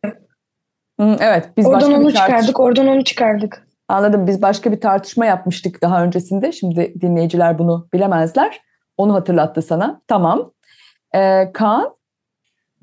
Evet 1.00 1.50
biz 1.56 1.66
Oradan 1.66 1.80
başka 1.80 1.94
onu 2.00 2.08
tartış- 2.10 2.20
çıkardık, 2.26 2.60
oradan 2.60 2.88
onu 2.88 3.04
çıkardık. 3.04 3.68
Anladım. 3.88 4.26
Biz 4.26 4.42
başka 4.42 4.72
bir 4.72 4.80
tartışma 4.80 5.26
yapmıştık 5.26 5.82
daha 5.82 6.04
öncesinde. 6.04 6.52
Şimdi 6.52 6.94
dinleyiciler 7.00 7.58
bunu 7.58 7.88
bilemezler. 7.92 8.60
Onu 8.96 9.14
hatırlattı 9.14 9.62
sana. 9.62 10.00
Tamam. 10.08 10.52
Ee, 11.14 11.52
Kaan? 11.54 11.94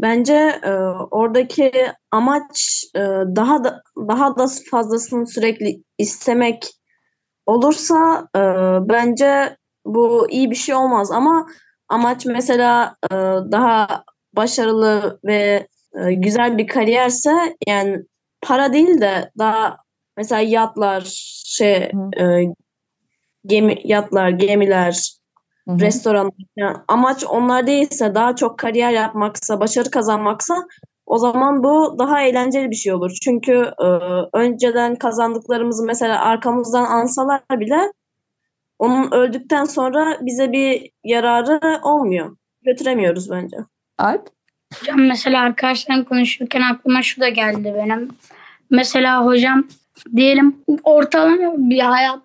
Bence 0.02 0.60
e, 0.64 0.72
oradaki 1.12 1.72
amaç 2.12 2.84
e, 2.96 3.00
daha 3.36 3.64
da 3.64 3.82
daha 3.98 4.38
da 4.38 4.46
fazlasını 4.72 5.28
sürekli 5.28 5.84
istemek 5.98 6.72
olursa 7.46 8.28
e, 8.36 8.40
bence 8.90 9.58
bu 9.86 10.28
iyi 10.30 10.52
bir 10.52 10.56
şey 10.56 10.76
olmaz 10.76 11.12
ama 11.12 11.48
amaç 11.90 12.26
mesela 12.26 12.96
e, 13.12 13.16
daha 13.52 14.04
başarılı 14.34 15.20
ve 15.26 15.68
e, 15.96 16.14
güzel 16.14 16.58
bir 16.58 16.68
kariyerse 16.68 17.56
yani 17.68 17.98
para 18.42 18.74
değil 18.74 19.02
de 19.02 19.32
daha 19.38 19.78
mesela 20.18 20.42
yatlar 20.42 21.04
şey 21.46 21.76
e, 22.20 22.44
gemi 23.46 23.76
yatlar 23.84 24.30
gemiler 24.30 25.21
Hı 25.68 25.72
hı. 25.72 25.80
restoran 25.80 26.32
yani 26.56 26.78
amaç 26.88 27.24
onlar 27.24 27.68
değilse 27.68 28.16
daha 28.16 28.36
çok 28.36 28.60
kariyer 28.60 28.92
yapmaksa, 28.92 29.60
başarı 29.60 29.92
kazanmaksa 29.92 30.56
o 31.06 31.18
zaman 31.18 31.64
bu 31.64 31.96
daha 32.00 32.22
eğlenceli 32.22 32.72
bir 32.72 32.76
şey 32.76 32.94
olur. 32.94 33.12
Çünkü 33.24 33.72
e, 33.84 33.88
önceden 34.34 34.96
kazandıklarımızı 34.96 35.86
mesela 35.86 36.22
arkamızdan 36.22 36.86
ansalar 36.86 37.42
bile 37.52 37.92
onun 38.80 39.12
öldükten 39.12 39.66
sonra 39.66 40.18
bize 40.22 40.52
bir 40.52 40.90
yararı 41.04 41.80
olmuyor. 41.84 42.38
Götüremiyoruz 42.62 43.32
bence. 43.32 43.58
Alp? 43.98 44.28
Hocam 44.80 45.08
mesela 45.08 45.42
arkadaşlarım 45.42 46.04
konuşurken 46.04 46.62
aklıma 46.62 47.02
şu 47.02 47.22
da 47.22 47.30
geldi 47.30 47.74
benim. 47.78 48.10
Mesela 48.70 49.26
hocam 49.26 49.68
diyelim 50.16 50.56
ortalama 50.84 51.54
bir 51.58 51.80
hayat 51.80 52.20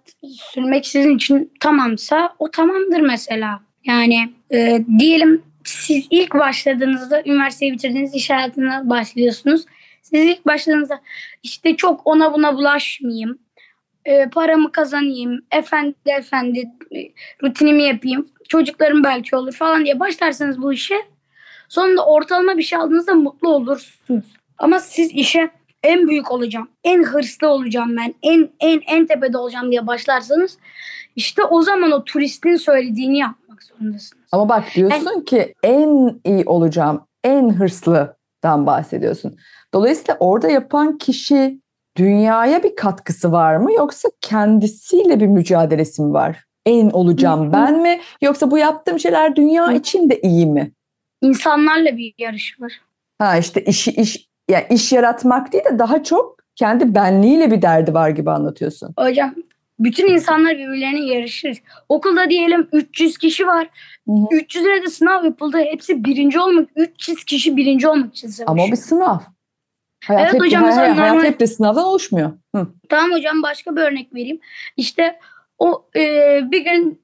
sürmek 0.52 0.86
sizin 0.86 1.16
için 1.16 1.52
tamamsa 1.60 2.34
o 2.38 2.50
tamamdır 2.50 3.00
mesela. 3.00 3.60
Yani 3.84 4.32
e, 4.52 4.84
diyelim 4.98 5.42
siz 5.64 6.06
ilk 6.10 6.34
başladığınızda 6.34 7.22
üniversiteyi 7.26 7.72
bitirdiniz 7.72 8.14
iş 8.14 8.30
hayatına 8.30 8.90
başlıyorsunuz. 8.90 9.64
Siz 10.02 10.24
ilk 10.24 10.46
başladığınızda 10.46 11.00
işte 11.42 11.76
çok 11.76 12.06
ona 12.06 12.34
buna 12.34 12.56
bulaşmayayım. 12.56 13.38
e, 14.04 14.28
paramı 14.28 14.72
kazanayım. 14.72 15.40
Efendi 15.50 15.94
efendi 16.06 16.70
e, 16.96 16.98
rutinimi 17.42 17.82
yapayım. 17.82 18.28
Çocuklarım 18.48 19.04
belki 19.04 19.36
olur 19.36 19.52
falan 19.52 19.84
diye 19.84 20.00
başlarsanız 20.00 20.62
bu 20.62 20.72
işe 20.72 20.94
Sonunda 21.68 22.06
ortalama 22.06 22.56
bir 22.56 22.62
şey 22.62 22.78
aldığınızda 22.78 23.14
mutlu 23.14 23.48
olursunuz. 23.48 24.26
Ama 24.58 24.78
siz 24.78 25.10
işe 25.12 25.50
en 25.86 26.08
büyük 26.08 26.32
olacağım, 26.32 26.68
en 26.84 27.02
hırslı 27.02 27.48
olacağım 27.48 27.96
ben, 27.96 28.14
en 28.22 28.48
en 28.60 28.80
en 28.86 29.06
tepede 29.06 29.38
olacağım 29.38 29.70
diye 29.70 29.86
başlarsanız 29.86 30.58
işte 31.16 31.44
o 31.44 31.62
zaman 31.62 31.92
o 31.92 32.04
turistin 32.04 32.56
söylediğini 32.56 33.18
yapmak 33.18 33.62
zorundasınız. 33.62 34.24
Ama 34.32 34.48
bak 34.48 34.64
diyorsun 34.74 35.20
ki 35.20 35.54
en 35.62 36.20
iyi 36.24 36.44
olacağım, 36.46 37.06
en 37.24 37.50
hırslıdan 37.50 38.66
bahsediyorsun. 38.66 39.36
Dolayısıyla 39.74 40.16
orada 40.20 40.48
yapan 40.48 40.98
kişi 40.98 41.60
dünyaya 41.96 42.62
bir 42.62 42.76
katkısı 42.76 43.32
var 43.32 43.56
mı 43.56 43.72
yoksa 43.72 44.08
kendisiyle 44.20 45.20
bir 45.20 45.26
mücadelesi 45.26 46.02
mi 46.02 46.12
var? 46.12 46.44
En 46.66 46.90
olacağım 46.90 47.52
ben 47.52 47.82
mi 47.82 48.00
yoksa 48.22 48.50
bu 48.50 48.58
yaptığım 48.58 48.98
şeyler 48.98 49.36
dünya 49.36 49.72
için 49.72 50.10
de 50.10 50.20
iyi 50.20 50.46
mi? 50.46 50.72
İnsanlarla 51.22 51.96
bir 51.96 52.14
yarış 52.18 52.60
var. 52.60 52.80
Ha 53.18 53.36
işte 53.36 53.64
işi 53.64 53.90
iş 53.90 54.28
yani 54.50 54.66
iş 54.70 54.92
yaratmak 54.92 55.52
değil 55.52 55.64
de 55.64 55.78
daha 55.78 56.02
çok 56.02 56.36
kendi 56.56 56.94
benliğiyle 56.94 57.50
bir 57.50 57.62
derdi 57.62 57.94
var 57.94 58.10
gibi 58.10 58.30
anlatıyorsun. 58.30 58.94
Hocam 58.98 59.34
bütün 59.78 60.08
insanlar 60.08 60.58
birbirlerine 60.58 61.14
yarışır. 61.14 61.62
Okulda 61.88 62.30
diyelim 62.30 62.68
300 62.72 63.18
kişi 63.18 63.46
var. 63.46 63.68
Hı 64.08 64.12
hı. 64.12 64.36
300'üne 64.36 64.82
de 64.82 64.90
sınav 64.90 65.24
yapıldı. 65.24 65.58
Hepsi 65.58 66.04
birinci 66.04 66.40
olmak, 66.40 66.68
300 66.76 67.24
kişi 67.24 67.56
birinci 67.56 67.88
olmak 67.88 68.14
için 68.14 68.28
savaşıyor. 68.28 68.48
Ama 68.58 68.64
o 68.64 68.70
bir 68.72 68.76
sınav. 68.76 69.18
Hayat, 70.04 70.22
Evet 70.22 70.34
hep, 70.34 70.40
hocam, 70.40 70.62
hay- 70.62 70.70
mesela 70.70 70.96
hayat 70.96 71.14
normal- 71.14 71.24
hep 71.26 71.40
de 71.40 71.46
sınavdan 71.46 71.84
oluşmuyor. 71.84 72.32
Hı. 72.54 72.66
Tamam 72.88 73.12
hocam 73.12 73.42
başka 73.42 73.76
bir 73.76 73.80
örnek 73.80 74.14
vereyim. 74.14 74.40
İşte 74.76 75.18
o 75.58 75.88
e, 75.96 76.00
bir 76.50 76.64
gün 76.64 77.02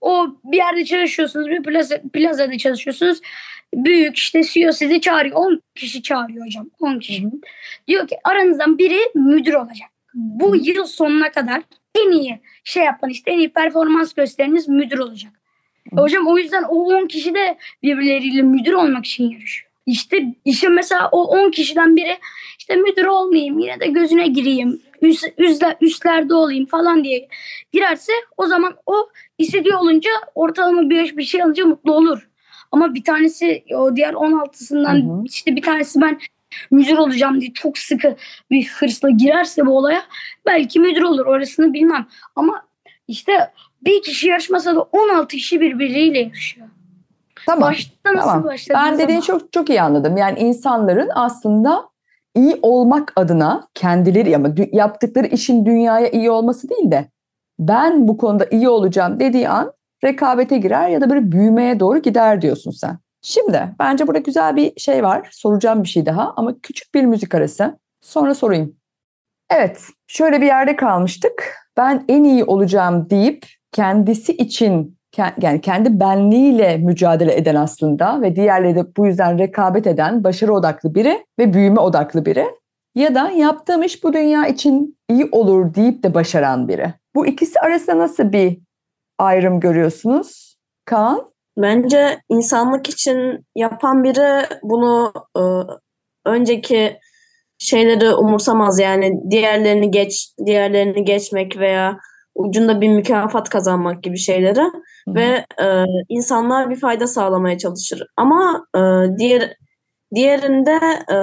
o 0.00 0.26
bir 0.44 0.56
yerde 0.56 0.84
çalışıyorsunuz, 0.84 1.48
bir 1.48 1.62
plaza, 1.62 2.00
plazada 2.12 2.58
çalışıyorsunuz. 2.58 3.20
Büyük 3.74 4.16
işte 4.16 4.42
CEO 4.42 4.72
sizi 4.72 5.00
çağırıyor. 5.00 5.36
10 5.36 5.62
kişi 5.74 6.02
çağırıyor 6.02 6.46
hocam. 6.46 6.70
10 6.80 6.98
kişi. 6.98 7.24
Diyor 7.88 8.08
ki 8.08 8.16
aranızdan 8.24 8.78
biri 8.78 8.98
müdür 9.14 9.54
olacak. 9.54 9.88
Bu 10.14 10.56
yıl 10.56 10.84
sonuna 10.84 11.32
kadar 11.32 11.62
en 11.94 12.10
iyi 12.10 12.40
şey 12.64 12.84
yapan 12.84 13.10
işte 13.10 13.30
en 13.30 13.38
iyi 13.38 13.52
performans 13.52 14.12
gösteriniz 14.12 14.68
müdür 14.68 14.98
olacak. 14.98 15.32
Hı. 15.90 16.00
Hocam 16.00 16.28
o 16.28 16.38
yüzden 16.38 16.62
o 16.62 16.94
10 16.94 17.06
kişi 17.06 17.34
de 17.34 17.58
birbirleriyle 17.82 18.42
müdür 18.42 18.72
olmak 18.72 19.06
için 19.06 19.30
yarışıyor. 19.30 19.70
İşte 19.86 20.34
işe 20.44 20.68
mesela 20.68 21.08
o 21.12 21.24
10 21.24 21.50
kişiden 21.50 21.96
biri 21.96 22.18
işte 22.58 22.76
müdür 22.76 23.04
olmayayım 23.04 23.58
yine 23.58 23.80
de 23.80 23.86
gözüne 23.86 24.26
gireyim. 24.26 24.82
Üst, 25.02 25.28
üstler, 25.38 25.76
üstlerde 25.80 26.34
olayım 26.34 26.66
falan 26.66 27.04
diye 27.04 27.28
girerse 27.72 28.12
o 28.36 28.46
zaman 28.46 28.76
o 28.86 29.08
istediği 29.38 29.74
olunca 29.74 30.10
ortalama 30.34 30.90
bir, 30.90 31.16
bir 31.16 31.22
şey 31.22 31.42
alınca 31.42 31.66
mutlu 31.66 31.92
olur. 31.92 32.29
Ama 32.72 32.94
bir 32.94 33.04
tanesi 33.04 33.64
o 33.74 33.96
diğer 33.96 34.12
16'sından 34.12 35.06
Hı 35.06 35.20
hı. 35.20 35.24
işte 35.24 35.56
bir 35.56 35.62
tanesi 35.62 36.00
ben 36.00 36.18
müdür 36.70 36.96
olacağım 36.96 37.40
diye 37.40 37.52
çok 37.52 37.78
sıkı 37.78 38.16
bir 38.50 38.68
hırsla 38.68 39.10
girerse 39.10 39.66
bu 39.66 39.76
olaya 39.76 40.02
belki 40.46 40.80
müdür 40.80 41.02
olur 41.02 41.26
orasını 41.26 41.72
bilmem. 41.72 42.06
Ama 42.36 42.62
işte 43.08 43.50
bir 43.84 44.02
kişi 44.02 44.28
yarışmasa 44.28 44.76
da 44.76 44.82
16 44.82 45.26
kişi 45.26 45.60
birbiriyle 45.60 46.18
yarışıyor. 46.18 46.68
Tamam. 47.46 47.70
Başta 47.70 48.14
nasıl 48.14 48.28
tamam. 48.28 48.44
başladı? 48.44 48.78
Ben 48.82 48.98
dediğini 48.98 49.22
çok 49.22 49.52
çok 49.52 49.70
iyi 49.70 49.82
anladım. 49.82 50.16
Yani 50.16 50.38
insanların 50.38 51.10
aslında 51.14 51.88
iyi 52.36 52.58
olmak 52.62 53.12
adına 53.16 53.68
kendileri 53.74 54.36
ama 54.36 54.48
yaptıkları 54.72 55.26
işin 55.26 55.66
dünyaya 55.66 56.08
iyi 56.08 56.30
olması 56.30 56.68
değil 56.68 56.90
de 56.90 57.08
ben 57.58 58.08
bu 58.08 58.16
konuda 58.16 58.46
iyi 58.50 58.68
olacağım 58.68 59.20
dediği 59.20 59.48
an 59.48 59.72
rekabete 60.04 60.58
girer 60.58 60.88
ya 60.88 61.00
da 61.00 61.10
böyle 61.10 61.32
büyümeye 61.32 61.80
doğru 61.80 61.98
gider 61.98 62.42
diyorsun 62.42 62.70
sen. 62.70 62.98
Şimdi 63.22 63.74
bence 63.78 64.06
burada 64.06 64.18
güzel 64.18 64.56
bir 64.56 64.80
şey 64.80 65.02
var. 65.02 65.28
Soracağım 65.32 65.82
bir 65.82 65.88
şey 65.88 66.06
daha 66.06 66.32
ama 66.36 66.54
küçük 66.62 66.94
bir 66.94 67.04
müzik 67.04 67.34
arası. 67.34 67.78
Sonra 68.00 68.34
sorayım. 68.34 68.76
Evet, 69.50 69.82
şöyle 70.06 70.40
bir 70.40 70.46
yerde 70.46 70.76
kalmıştık. 70.76 71.54
Ben 71.76 72.04
en 72.08 72.24
iyi 72.24 72.44
olacağım 72.44 73.10
deyip 73.10 73.46
kendisi 73.72 74.32
için 74.32 74.98
yani 75.42 75.60
kendi 75.60 76.00
benliğiyle 76.00 76.76
mücadele 76.76 77.36
eden 77.36 77.54
aslında 77.54 78.22
ve 78.22 78.36
diğerleri 78.36 78.74
de 78.74 78.96
bu 78.96 79.06
yüzden 79.06 79.38
rekabet 79.38 79.86
eden 79.86 80.24
başarı 80.24 80.54
odaklı 80.54 80.94
biri 80.94 81.24
ve 81.38 81.54
büyüme 81.54 81.80
odaklı 81.80 82.26
biri 82.26 82.46
ya 82.94 83.14
da 83.14 83.30
yaptığım 83.30 83.82
iş 83.82 84.04
bu 84.04 84.12
dünya 84.12 84.46
için 84.46 84.98
iyi 85.08 85.28
olur 85.32 85.74
deyip 85.74 86.02
de 86.02 86.14
başaran 86.14 86.68
biri. 86.68 86.94
Bu 87.14 87.26
ikisi 87.26 87.60
arasında 87.60 87.98
nasıl 87.98 88.32
bir 88.32 88.58
ayrım 89.20 89.60
görüyorsunuz? 89.60 90.56
Kaan? 90.84 91.30
Bence 91.56 92.20
insanlık 92.28 92.88
için 92.88 93.46
yapan 93.56 94.04
biri 94.04 94.46
bunu 94.62 95.12
e, 95.36 95.42
önceki 96.26 96.98
şeyleri 97.58 98.14
umursamaz 98.14 98.78
yani 98.78 99.12
diğerlerini 99.30 99.90
geç 99.90 100.28
diğerlerini 100.46 101.04
geçmek 101.04 101.58
veya 101.58 101.98
ucunda 102.34 102.80
bir 102.80 102.88
mükafat 102.88 103.48
kazanmak 103.48 104.02
gibi 104.02 104.18
şeyleri 104.18 104.62
ve 105.08 105.44
e, 105.62 105.84
insanlar 106.08 106.70
bir 106.70 106.80
fayda 106.80 107.06
sağlamaya 107.06 107.58
çalışır. 107.58 108.06
Ama 108.16 108.66
e, 108.76 108.80
diğer 109.18 109.56
diğerinde 110.14 110.78
e, 111.12 111.16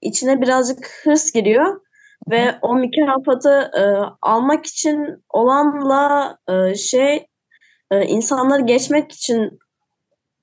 içine 0.00 0.40
birazcık 0.40 0.88
hırs 1.04 1.32
giriyor 1.32 1.80
ve 2.30 2.54
o 2.62 2.74
mükafatı 2.74 3.70
e, 3.78 3.82
almak 4.22 4.66
için 4.66 5.24
olanla 5.30 6.38
e, 6.48 6.74
şey 6.74 7.26
e, 7.90 8.06
insanları 8.06 8.62
geçmek 8.62 9.12
için 9.12 9.58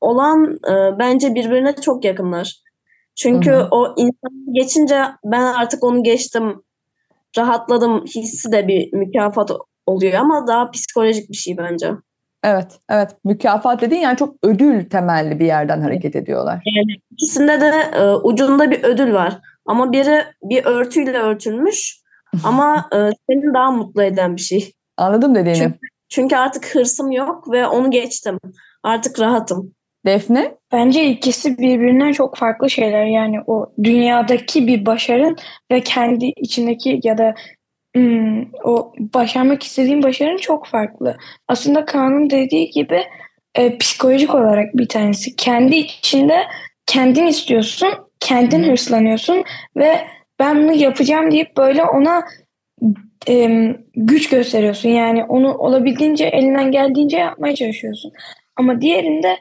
olan 0.01 0.59
e, 0.69 0.99
bence 0.99 1.35
birbirine 1.35 1.75
çok 1.75 2.05
yakınlar. 2.05 2.63
Çünkü 3.15 3.51
Hı 3.51 3.59
hı. 3.59 3.67
o 3.71 3.93
insan 3.97 4.53
geçince 4.53 5.03
ben 5.23 5.41
artık 5.41 5.83
onu 5.83 6.03
geçtim, 6.03 6.63
rahatladım 7.37 8.05
hissi 8.05 8.51
de 8.51 8.67
bir 8.67 8.93
mükafat 8.93 9.51
oluyor 9.85 10.13
ama 10.13 10.47
daha 10.47 10.71
psikolojik 10.71 11.29
bir 11.29 11.35
şey 11.35 11.57
bence. 11.57 11.91
Evet, 12.43 12.79
evet. 12.89 13.09
Mükafat 13.23 13.81
dediğin 13.81 14.01
yani 14.01 14.17
çok 14.17 14.35
ödül 14.43 14.89
temelli 14.89 15.39
bir 15.39 15.45
yerden 15.45 15.81
hareket 15.81 16.15
ediyorlar. 16.15 16.61
Yani 16.75 16.95
ikisinde 17.11 17.61
de 17.61 17.71
e, 17.95 18.13
ucunda 18.13 18.71
bir 18.71 18.83
ödül 18.83 19.13
var. 19.13 19.39
Ama 19.65 19.91
biri 19.91 20.23
bir 20.43 20.65
örtüyle 20.65 21.17
örtülmüş 21.17 21.97
ama 22.43 22.89
e, 22.93 22.97
seni 23.29 23.53
daha 23.53 23.71
mutlu 23.71 24.03
eden 24.03 24.35
bir 24.35 24.41
şey. 24.41 24.71
Anladım 24.97 25.35
dediğini. 25.35 25.57
Çünkü- 25.57 25.79
Çünkü 26.09 26.35
artık 26.35 26.75
hırsım 26.75 27.11
yok 27.11 27.51
ve 27.51 27.67
onu 27.67 27.91
geçtim. 27.91 28.39
Artık 28.83 29.19
rahatım. 29.19 29.73
Defne? 30.05 30.55
Bence 30.71 31.05
ikisi 31.05 31.57
birbirinden 31.57 32.11
çok 32.11 32.37
farklı 32.37 32.69
şeyler. 32.69 33.05
Yani 33.05 33.37
o 33.47 33.73
dünyadaki 33.83 34.67
bir 34.67 34.85
başarın 34.85 35.37
ve 35.71 35.81
kendi 35.81 36.25
içindeki 36.25 36.99
ya 37.03 37.17
da 37.17 37.33
hmm, 37.95 38.41
o 38.63 38.93
başarmak 38.99 39.63
istediğin 39.63 40.03
başarın 40.03 40.37
çok 40.37 40.67
farklı. 40.67 41.17
Aslında 41.47 41.85
Kaan'ın 41.85 42.29
dediği 42.29 42.69
gibi 42.71 43.03
e, 43.55 43.77
psikolojik 43.77 44.35
olarak 44.35 44.73
bir 44.73 44.87
tanesi. 44.87 45.35
Kendi 45.35 45.75
içinde 45.75 46.43
kendin 46.85 47.27
istiyorsun, 47.27 47.89
kendin 48.23 48.63
hırslanıyorsun 48.63 49.43
ve 49.77 50.07
ben 50.39 50.63
bunu 50.63 50.73
yapacağım 50.73 51.31
deyip 51.31 51.57
böyle 51.57 51.83
ona 51.83 52.23
e, 53.29 53.67
güç 53.95 54.29
gösteriyorsun. 54.29 54.89
Yani 54.89 55.23
onu 55.23 55.57
olabildiğince 55.57 56.25
elinden 56.25 56.71
geldiğince 56.71 57.17
yapmaya 57.17 57.55
çalışıyorsun. 57.55 58.11
Ama 58.55 58.81
diğerinde 58.81 59.37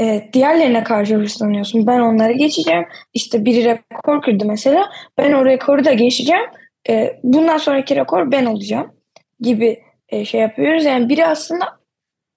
e, 0.00 0.28
diğerlerine 0.32 0.84
karşı 0.84 1.14
hırslanıyorsun. 1.14 1.86
Ben 1.86 2.00
onları 2.00 2.32
geçeceğim. 2.32 2.84
İşte 3.14 3.44
biri 3.44 3.64
rekor 3.64 4.22
kırdı 4.22 4.44
mesela. 4.46 4.90
Ben 5.18 5.32
o 5.32 5.44
rekoru 5.44 5.84
da 5.84 5.92
geçeceğim. 5.92 6.44
E, 6.88 7.20
bundan 7.22 7.58
sonraki 7.58 7.96
rekor 7.96 8.32
ben 8.32 8.46
olacağım 8.46 8.92
gibi 9.40 9.82
e, 10.08 10.24
şey 10.24 10.40
yapıyoruz. 10.40 10.84
Yani 10.84 11.08
biri 11.08 11.26
aslında 11.26 11.64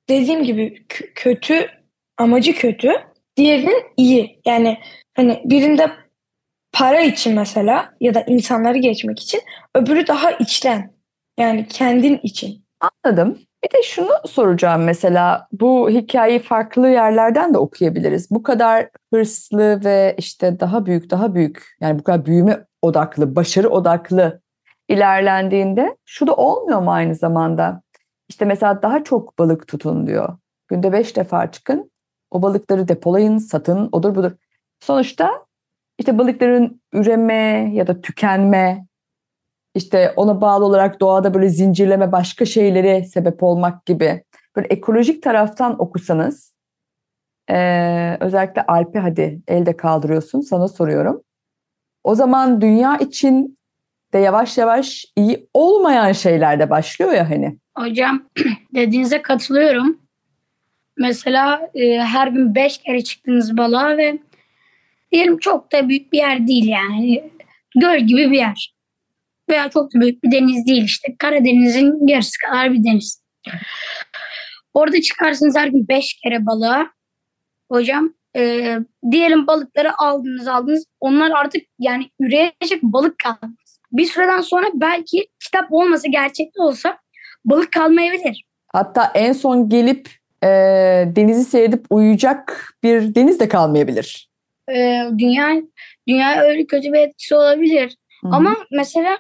dediğim 0.10 0.44
gibi 0.44 0.86
kötü, 1.16 1.68
amacı 2.18 2.54
kötü. 2.54 2.92
Diğerinin 3.38 3.84
iyi. 3.98 4.42
Yani 4.46 4.78
hani 5.18 5.42
birinde 5.46 5.92
para 6.72 7.02
için 7.02 7.36
mesela 7.36 7.94
ya 8.02 8.14
da 8.14 8.22
insanları 8.22 8.78
geçmek 8.78 9.20
için 9.20 9.42
öbürü 9.76 10.08
daha 10.08 10.32
içten. 10.32 10.92
Yani 11.40 11.68
kendin 11.68 12.20
için. 12.24 12.66
Anladım. 12.80 13.40
Bir 13.64 13.70
de 13.78 13.84
şunu 13.84 14.12
soracağım 14.26 14.84
mesela 14.84 15.48
bu 15.52 15.90
hikayeyi 15.90 16.40
farklı 16.40 16.90
yerlerden 16.90 17.54
de 17.54 17.58
okuyabiliriz. 17.58 18.32
Bu 18.32 18.44
kadar 18.44 18.90
hırslı 19.14 19.84
ve 19.84 20.16
işte 20.18 20.60
daha 20.60 20.86
büyük 20.86 21.10
daha 21.10 21.36
büyük 21.36 21.76
yani 21.82 22.00
bu 22.00 22.04
kadar 22.04 22.26
büyüme 22.26 22.66
odaklı, 22.82 23.36
başarı 23.36 23.70
odaklı 23.70 24.42
ilerlendiğinde 24.88 25.98
şu 26.06 26.28
da 26.28 26.36
olmuyor 26.36 26.82
mu 26.82 26.92
aynı 26.92 27.16
zamanda? 27.16 27.82
İşte 28.30 28.46
mesela 28.46 28.82
daha 28.82 29.04
çok 29.04 29.40
balık 29.40 29.68
tutun 29.68 30.08
diyor. 30.08 30.38
Günde 30.68 30.92
beş 30.92 31.16
defa 31.16 31.52
çıkın, 31.52 31.92
o 32.32 32.42
balıkları 32.42 32.88
depolayın, 32.88 33.38
satın, 33.38 33.90
odur 33.92 34.16
budur. 34.16 34.32
Sonuçta 34.80 35.46
işte 36.00 36.18
balıkların 36.18 36.82
üreme 36.94 37.70
ya 37.74 37.88
da 37.88 38.02
tükenme 38.02 38.86
işte 39.76 40.14
ona 40.16 40.42
bağlı 40.42 40.66
olarak 40.66 41.00
doğada 41.00 41.34
böyle 41.34 41.50
zincirleme 41.50 42.12
başka 42.12 42.46
şeylere 42.46 43.04
sebep 43.04 43.44
olmak 43.44 43.86
gibi 43.86 44.24
böyle 44.56 44.68
ekolojik 44.68 45.24
taraftan 45.24 45.82
okusanız 45.82 46.58
eee, 47.50 48.18
özellikle 48.20 48.66
Alp'i 48.66 49.00
hadi 49.00 49.42
elde 49.48 49.78
kaldırıyorsun 49.78 50.42
sana 50.42 50.68
soruyorum. 50.68 51.22
O 52.04 52.16
zaman 52.16 52.62
dünya 52.62 52.98
için 52.98 53.58
de 54.14 54.18
yavaş 54.18 54.58
yavaş 54.58 55.06
iyi 55.16 55.48
olmayan 55.54 56.12
şeyler 56.12 56.60
de 56.60 56.70
başlıyor 56.70 57.12
ya 57.12 57.30
hani. 57.30 57.58
Hocam 57.78 58.24
dediğinize 58.76 59.22
katılıyorum. 59.22 59.98
Mesela 60.98 61.70
e, 61.74 62.00
her 62.00 62.28
gün 62.28 62.56
5 62.56 62.78
kere 62.78 63.04
çıktınız 63.04 63.58
balığa 63.58 63.98
ve 63.98 64.20
diyelim 65.12 65.38
çok 65.38 65.72
da 65.72 65.90
büyük 65.90 66.14
bir 66.14 66.18
yer 66.18 66.48
değil 66.48 66.68
yani. 66.68 67.32
Göl 67.76 68.00
gibi 68.00 68.32
bir 68.32 68.38
yer. 68.38 68.74
Veya 69.50 69.70
çok 69.70 69.94
da 69.94 70.02
büyük 70.02 70.24
bir 70.24 70.32
deniz 70.32 70.68
değil 70.68 70.84
işte. 70.84 71.16
Karadeniz'in 71.20 72.08
yarısı 72.08 72.38
kadar 72.46 72.74
bir 72.74 72.84
deniz. 72.84 73.24
Orada 74.74 75.02
çıkarsınız 75.02 75.56
her 75.56 75.68
gün 75.68 75.88
5 75.88 76.14
kere 76.14 76.46
balığa. 76.46 76.88
Hocam 77.72 78.14
e, 78.36 78.76
diyelim 79.12 79.48
balıkları 79.48 79.92
aldınız 79.98 80.48
aldınız. 80.48 80.86
Onlar 81.00 81.32
artık 81.32 81.64
yani 81.80 82.10
üreyecek 82.20 82.84
balık 82.84 83.20
kalmaz. 83.20 83.80
Bir 83.92 84.06
süreden 84.06 84.42
sonra 84.42 84.66
belki 84.74 85.28
kitap 85.44 85.66
olmasa 85.74 86.08
gerçekte 86.08 86.62
olsa 86.62 86.98
balık 87.46 87.72
kalmayabilir. 87.72 88.46
Hatta 88.68 89.12
en 89.16 89.34
son 89.34 89.70
gelip 89.70 90.10
eee, 90.44 91.12
denizi 91.16 91.44
seyredip 91.44 91.86
uyuyacak 91.90 92.74
bir 92.84 93.16
deniz 93.16 93.40
de 93.40 93.48
kalmayabilir. 93.48 94.27
Ee, 94.76 95.04
dünya 95.18 95.62
dünya 96.08 96.42
öyle 96.42 96.66
kötü 96.66 96.94
bir 96.94 97.00
etkisi 97.00 97.36
olabilir. 97.36 97.98
Hı 98.22 98.28
hı. 98.28 98.32
Ama 98.36 98.56
mesela 98.72 99.18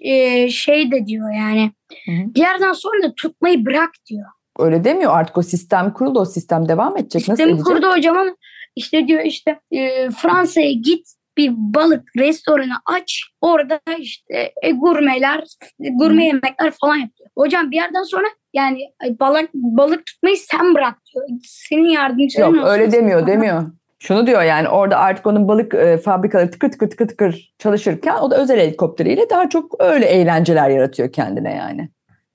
e, 0.00 0.48
şey 0.48 0.90
de 0.92 1.06
diyor 1.06 1.32
yani 1.34 1.72
Hı 2.06 2.12
hı. 2.12 2.34
bir 2.34 2.40
yerden 2.40 2.72
sonra 2.72 3.02
da 3.02 3.14
tutmayı 3.14 3.66
bırak 3.66 3.90
diyor. 4.10 4.26
öyle 4.58 4.84
demiyor 4.84 5.16
artık 5.18 5.38
o 5.38 5.42
sistem 5.42 5.92
kuruldu 5.92 6.20
o 6.20 6.24
sistem 6.24 6.68
devam 6.68 6.96
edecek. 6.96 7.14
Nasıl 7.28 7.32
Sistemi 7.32 7.50
edecek? 7.52 7.66
kurdu 7.66 7.92
hocam 7.96 8.16
ama 8.18 8.36
işte 8.76 9.08
diyor 9.08 9.24
işte 9.24 9.60
e, 9.72 10.10
Fransa'ya 10.10 10.72
git 10.72 11.06
bir 11.36 11.52
balık 11.56 12.08
restoranı 12.16 12.74
aç 12.86 13.24
orada 13.40 13.80
işte 13.98 14.52
e, 14.62 14.70
gurmeler 14.70 15.44
gurme 15.80 16.24
yemekler 16.24 16.72
falan 16.80 16.96
yapıyor. 16.96 17.30
Hocam 17.38 17.70
bir 17.70 17.76
yerden 17.76 18.02
sonra 18.02 18.26
yani 18.52 18.80
balık 19.20 19.50
balık 19.54 20.06
tutmayı 20.06 20.36
sen 20.36 20.74
bırak 20.74 20.98
diyor. 21.14 21.26
Senin 21.44 21.88
yardımcın 21.88 22.40
Yok 22.40 22.50
olsun. 22.54 22.64
öyle 22.66 22.92
demiyor 22.92 23.26
demiyor. 23.26 23.72
Şunu 24.06 24.26
diyor 24.26 24.42
yani 24.42 24.68
orada 24.68 24.98
artık 24.98 25.26
onun 25.26 25.48
balık 25.48 25.74
e, 25.74 25.96
fabrikaları 25.96 26.50
tıkır 26.50 26.70
tıkır 26.70 26.90
tıkır 26.90 27.08
tıkır 27.08 27.54
çalışırken 27.58 28.16
o 28.16 28.30
da 28.30 28.36
özel 28.36 28.60
helikopteriyle 28.60 29.30
daha 29.30 29.48
çok 29.48 29.74
öyle 29.78 30.06
eğlenceler 30.06 30.70
yaratıyor 30.70 31.12
kendine 31.12 31.54
yani. 31.54 31.88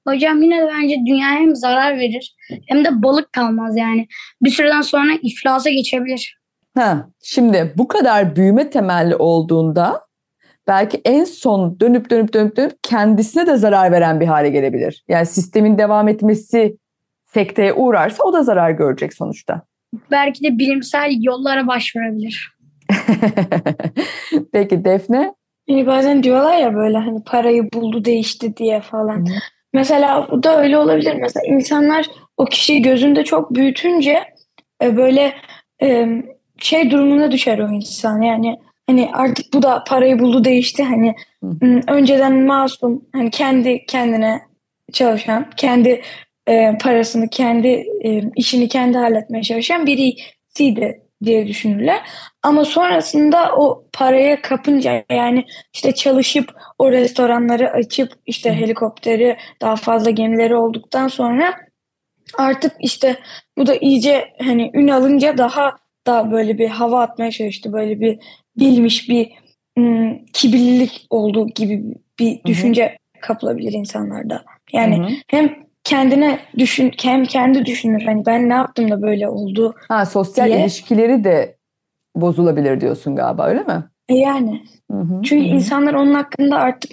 Hocam 0.07 0.41
yine 0.41 0.61
de 0.61 0.67
bence 0.67 0.95
dünyaya 1.07 1.39
hem 1.39 1.55
zarar 1.55 1.97
verir 1.97 2.35
hem 2.67 2.85
de 2.85 3.03
balık 3.03 3.33
kalmaz 3.33 3.77
yani. 3.77 4.07
Bir 4.41 4.49
süreden 4.49 4.81
sonra 4.81 5.11
iflasa 5.21 5.69
geçebilir. 5.69 6.39
Ha, 6.77 7.09
şimdi 7.23 7.73
bu 7.77 7.87
kadar 7.87 8.35
büyüme 8.35 8.69
temelli 8.69 9.15
olduğunda 9.15 10.07
belki 10.67 11.01
en 11.05 11.23
son 11.23 11.79
dönüp 11.79 12.09
dönüp 12.09 12.33
dönüp 12.33 12.55
dönüp 12.57 12.73
kendisine 12.83 13.47
de 13.47 13.57
zarar 13.57 13.91
veren 13.91 14.19
bir 14.19 14.27
hale 14.27 14.49
gelebilir. 14.49 15.03
Yani 15.07 15.25
sistemin 15.25 15.77
devam 15.77 16.07
etmesi 16.07 16.77
sekteye 17.25 17.73
uğrarsa 17.73 18.23
o 18.23 18.33
da 18.33 18.43
zarar 18.43 18.71
görecek 18.71 19.13
sonuçta. 19.13 19.68
Belki 20.11 20.43
de 20.43 20.59
bilimsel 20.59 21.11
yollara 21.21 21.67
başvurabilir. 21.67 22.53
Peki 24.53 24.85
Defne? 24.85 25.33
Hani 25.69 25.87
bazen 25.87 26.23
diyorlar 26.23 26.57
ya 26.57 26.75
böyle 26.75 26.97
hani 26.97 27.23
parayı 27.23 27.71
buldu 27.73 28.05
değişti 28.05 28.57
diye 28.57 28.81
falan. 28.81 29.25
Hı. 29.29 29.33
Mesela 29.73 30.27
bu 30.31 30.43
da 30.43 30.61
öyle 30.61 30.77
olabilir. 30.77 31.15
Mesela 31.21 31.45
insanlar 31.47 32.05
o 32.37 32.45
kişiyi 32.45 32.81
gözünde 32.81 33.23
çok 33.23 33.55
büyütünce 33.55 34.23
e, 34.83 34.97
böyle 34.97 35.33
e, 35.81 36.07
şey 36.57 36.91
durumuna 36.91 37.31
düşer 37.31 37.59
o 37.59 37.71
insan. 37.71 38.21
Yani 38.21 38.59
hani 38.87 39.09
artık 39.13 39.53
bu 39.53 39.63
da 39.63 39.83
parayı 39.87 40.19
buldu 40.19 40.43
değişti. 40.43 40.83
Hani 40.83 41.15
Hı. 41.43 41.81
önceden 41.87 42.45
masum 42.45 43.05
hani 43.13 43.31
kendi 43.31 43.85
kendine 43.85 44.41
çalışan, 44.93 45.49
kendi 45.57 46.01
e, 46.49 46.77
parasını, 46.81 47.29
kendi 47.29 47.67
e, 48.03 48.21
işini 48.35 48.67
kendi 48.67 48.97
halletmeye 48.97 49.43
çalışan 49.43 49.85
birisiydi 49.85 51.01
diye 51.23 51.47
düşünürler. 51.47 51.99
Ama 52.43 52.65
sonrasında 52.65 53.55
o 53.57 53.85
paraya 53.93 54.41
kapınca 54.41 55.03
yani 55.11 55.45
işte 55.73 55.95
çalışıp 55.95 56.53
o 56.79 56.91
restoranları 56.91 57.71
açıp 57.71 58.13
işte 58.25 58.53
helikopteri 58.53 59.37
daha 59.61 59.75
fazla 59.75 60.09
gemileri 60.09 60.55
olduktan 60.55 61.07
sonra 61.07 61.53
artık 62.37 62.71
işte 62.79 63.19
bu 63.57 63.67
da 63.67 63.75
iyice 63.75 64.33
hani 64.41 64.71
ün 64.73 64.87
alınca 64.87 65.37
daha 65.37 65.75
da 66.07 66.31
böyle 66.31 66.57
bir 66.57 66.67
hava 66.69 67.01
atmaya 67.01 67.31
çalıştı. 67.31 67.73
Böyle 67.73 67.99
bir 67.99 68.19
bilmiş 68.57 69.09
bir 69.09 69.31
ım, 69.79 70.25
kibirlilik 70.33 71.07
olduğu 71.09 71.47
gibi 71.47 71.83
bir 72.19 72.43
düşünce 72.45 72.97
kapılabilir 73.21 73.73
insanlarda. 73.73 74.43
Yani 74.73 74.97
Hı 74.97 75.03
hı. 75.03 75.09
hem 75.27 75.68
kendine 75.89 76.39
düşün 76.57 76.91
hem 77.01 77.23
kendi 77.25 77.65
düşünür 77.65 78.01
hani 78.01 78.25
ben 78.25 78.49
ne 78.49 78.53
yaptım 78.53 78.91
da 78.91 79.01
böyle 79.01 79.29
oldu 79.29 79.75
Ha, 79.87 80.05
sosyal 80.05 80.47
diye. 80.47 80.61
ilişkileri 80.61 81.23
de 81.23 81.57
bozulabilir 82.15 82.81
diyorsun 82.81 83.15
galiba 83.15 83.45
öyle 83.47 83.63
mi? 83.63 83.83
E 84.09 84.15
Yani. 84.15 84.63
Hı 84.91 84.97
hı, 84.97 85.21
Çünkü 85.23 85.49
hı 85.49 85.55
insanlar 85.55 85.93
onun 85.93 86.13
hakkında 86.13 86.57
artık 86.57 86.91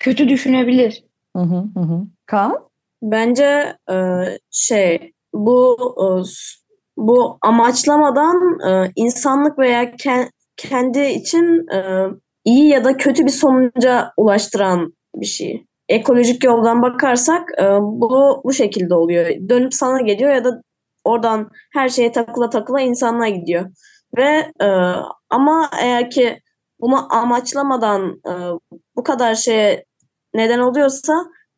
kötü 0.00 0.28
düşünebilir. 0.28 1.04
hı 1.36 1.42
hı, 1.42 1.64
hı 1.74 1.80
hı. 1.80 2.00
Kaan? 2.26 2.58
Bence 3.02 3.76
e, 3.90 3.96
şey 4.50 5.12
bu 5.34 5.76
e, 6.00 6.06
bu 6.96 7.38
amaçlamadan 7.42 8.58
e, 8.68 8.92
insanlık 8.96 9.58
veya 9.58 9.84
ke- 9.84 10.30
kendi 10.56 11.00
için 11.04 11.66
e, 11.74 12.06
iyi 12.44 12.68
ya 12.68 12.84
da 12.84 12.96
kötü 12.96 13.24
bir 13.26 13.30
sonuca 13.30 14.12
ulaştıran 14.16 14.94
bir 15.16 15.26
şey. 15.26 15.64
Ekolojik 15.88 16.44
yoldan 16.44 16.82
bakarsak 16.82 17.50
e, 17.58 17.64
bu 17.80 18.40
bu 18.44 18.52
şekilde 18.52 18.94
oluyor. 18.94 19.26
Dönüp 19.48 19.74
sana 19.74 20.00
geliyor 20.00 20.34
ya 20.34 20.44
da 20.44 20.62
oradan 21.04 21.50
her 21.72 21.88
şeye 21.88 22.12
takıla 22.12 22.50
takıla 22.50 22.80
insanlığa 22.80 23.28
gidiyor. 23.28 23.70
Ve 24.16 24.52
e, 24.60 24.66
ama 25.30 25.70
eğer 25.80 26.10
ki 26.10 26.40
bunu 26.80 27.14
amaçlamadan 27.14 28.20
e, 28.28 28.32
bu 28.96 29.02
kadar 29.02 29.34
şeye 29.34 29.84
neden 30.34 30.58
oluyorsa 30.58 31.12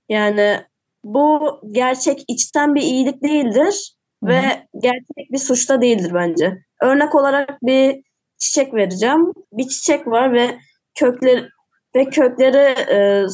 yani 0.08 0.60
bu 1.04 1.60
gerçek 1.72 2.24
içten 2.28 2.74
bir 2.74 2.82
iyilik 2.82 3.22
değildir 3.22 3.96
Hı 4.24 4.28
ve 4.28 4.66
gerçek 4.78 5.32
bir 5.32 5.38
suç 5.38 5.68
da 5.68 5.80
değildir 5.80 6.10
bence. 6.14 6.58
Örnek 6.82 7.14
olarak 7.14 7.62
bir 7.62 8.02
çiçek 8.38 8.74
vereceğim. 8.74 9.32
Bir 9.52 9.68
çiçek 9.68 10.06
var 10.06 10.32
ve 10.32 10.58
kökleri 10.94 11.48
ve 11.96 12.04
kökleri 12.04 12.74
e, 12.90 13.26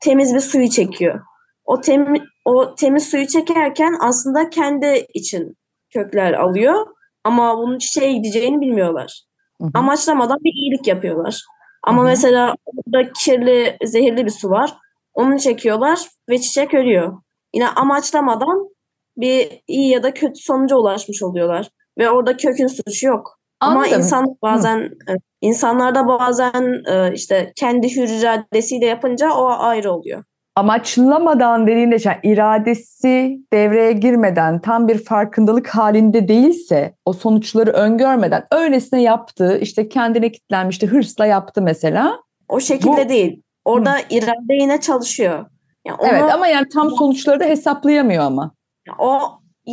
temiz 0.00 0.34
bir 0.34 0.40
suyu 0.40 0.68
çekiyor. 0.68 1.20
O 1.64 1.80
temiz 1.80 2.22
o 2.44 2.74
temiz 2.74 3.10
suyu 3.10 3.26
çekerken 3.26 3.96
aslında 4.00 4.50
kendi 4.50 5.06
için 5.14 5.56
kökler 5.90 6.32
alıyor 6.32 6.86
ama 7.24 7.58
bunun 7.58 7.78
çiçeğe 7.78 8.12
gideceğini 8.12 8.60
bilmiyorlar. 8.60 9.22
Hı 9.60 9.66
hı. 9.66 9.70
Amaçlamadan 9.74 10.38
bir 10.44 10.52
iyilik 10.52 10.86
yapıyorlar. 10.86 11.42
Ama 11.82 11.98
Hı 11.98 12.04
hı. 12.04 12.08
mesela 12.08 12.54
orada 12.64 13.12
kirli, 13.24 13.76
zehirli 13.84 14.26
bir 14.26 14.30
su 14.30 14.50
var. 14.50 14.74
Onu 15.14 15.38
çekiyorlar 15.38 15.98
ve 16.28 16.38
çiçek 16.38 16.74
ölüyor. 16.74 17.22
Yine 17.54 17.68
amaçlamadan 17.68 18.68
bir 19.16 19.62
iyi 19.68 19.90
ya 19.90 20.02
da 20.02 20.14
kötü 20.14 20.42
sonuca 20.42 20.76
ulaşmış 20.76 21.22
oluyorlar. 21.22 21.70
Ve 21.98 22.10
orada 22.10 22.36
kökün 22.36 22.66
suçu 22.66 23.06
yok. 23.06 23.39
Ama 23.60 23.80
Anladım. 23.80 23.98
insan 23.98 24.26
bazen 24.42 24.78
e, 24.80 25.12
insanlarda 25.40 26.08
bazen 26.08 26.84
e, 26.92 27.12
işte 27.14 27.52
kendi 27.56 27.96
hür 27.96 28.08
iradesiyle 28.08 28.86
yapınca 28.86 29.32
o 29.34 29.46
ayrı 29.58 29.92
oluyor. 29.92 30.24
Amaçlamadan 30.56 31.66
dediğinde 31.66 31.98
şey, 31.98 32.12
iradesi 32.22 33.38
devreye 33.52 33.92
girmeden 33.92 34.60
tam 34.60 34.88
bir 34.88 35.04
farkındalık 35.04 35.68
halinde 35.68 36.28
değilse 36.28 36.94
o 37.04 37.12
sonuçları 37.12 37.70
öngörmeden 37.70 38.46
öylesine 38.52 39.02
yaptığı 39.02 39.58
işte 39.58 39.88
kendine 39.88 40.32
kitlenmişti 40.32 40.86
hırsla 40.86 41.26
yaptı 41.26 41.62
mesela. 41.62 42.18
O 42.48 42.60
şekilde 42.60 43.04
Bu- 43.04 43.08
değil. 43.08 43.42
Orada 43.64 43.96
irade 44.10 44.54
yine 44.60 44.80
çalışıyor. 44.80 45.46
Yani 45.86 45.96
onu, 46.00 46.08
Evet 46.08 46.34
ama 46.34 46.46
yani 46.46 46.66
tam 46.74 46.90
sonuçları 46.90 47.40
da 47.40 47.44
hesaplayamıyor 47.44 48.24
ama. 48.24 48.52
o 48.98 49.20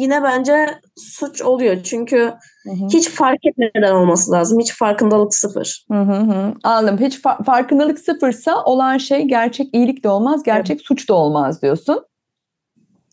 yine 0.02 0.24
bence 0.24 0.80
suç 0.98 1.42
oluyor. 1.42 1.84
Çünkü 1.84 2.18
Hı 2.64 2.70
hı. 2.72 2.88
hiç 2.94 3.10
fark 3.10 3.46
etmeden 3.46 3.92
olması 3.96 4.32
lazım. 4.32 4.60
Hiç 4.60 4.74
farkındalık 4.74 5.36
sıfır. 5.36 5.86
Hı 5.92 6.02
hı 6.02 6.14
hı. 6.14 6.54
Anladım. 6.64 6.98
Hiç 7.06 7.20
fa- 7.20 7.44
farkındalık 7.44 8.00
sıfırsa 8.00 8.64
olan 8.64 8.98
şey 8.98 9.22
gerçek 9.24 9.76
iyilik 9.76 10.04
de 10.04 10.10
olmaz, 10.10 10.44
gerçek 10.44 10.82
suç 10.82 11.10
da 11.10 11.14
olmaz 11.14 11.62
diyorsun. 11.62 12.06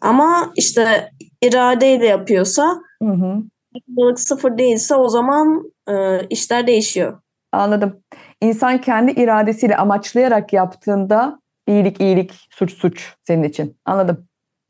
Ama 0.00 0.52
işte 0.56 1.10
iradeyle 1.42 2.06
yapıyorsa, 2.06 2.80
Hı 3.02 3.10
hı. 3.10 3.42
farkındalık 3.72 4.20
sıfır 4.20 4.58
değilse 4.58 4.94
o 4.94 5.08
zaman 5.08 5.72
e, 5.88 6.26
işler 6.30 6.66
değişiyor. 6.66 7.20
Anladım. 7.52 8.00
İnsan 8.40 8.80
kendi 8.80 9.12
iradesiyle 9.12 9.76
amaçlayarak 9.76 10.52
yaptığında 10.52 11.38
iyilik 11.68 12.00
iyilik, 12.00 12.32
suç 12.50 12.72
suç 12.72 13.14
senin 13.26 13.42
için. 13.42 13.76
Anladım. 13.84 14.26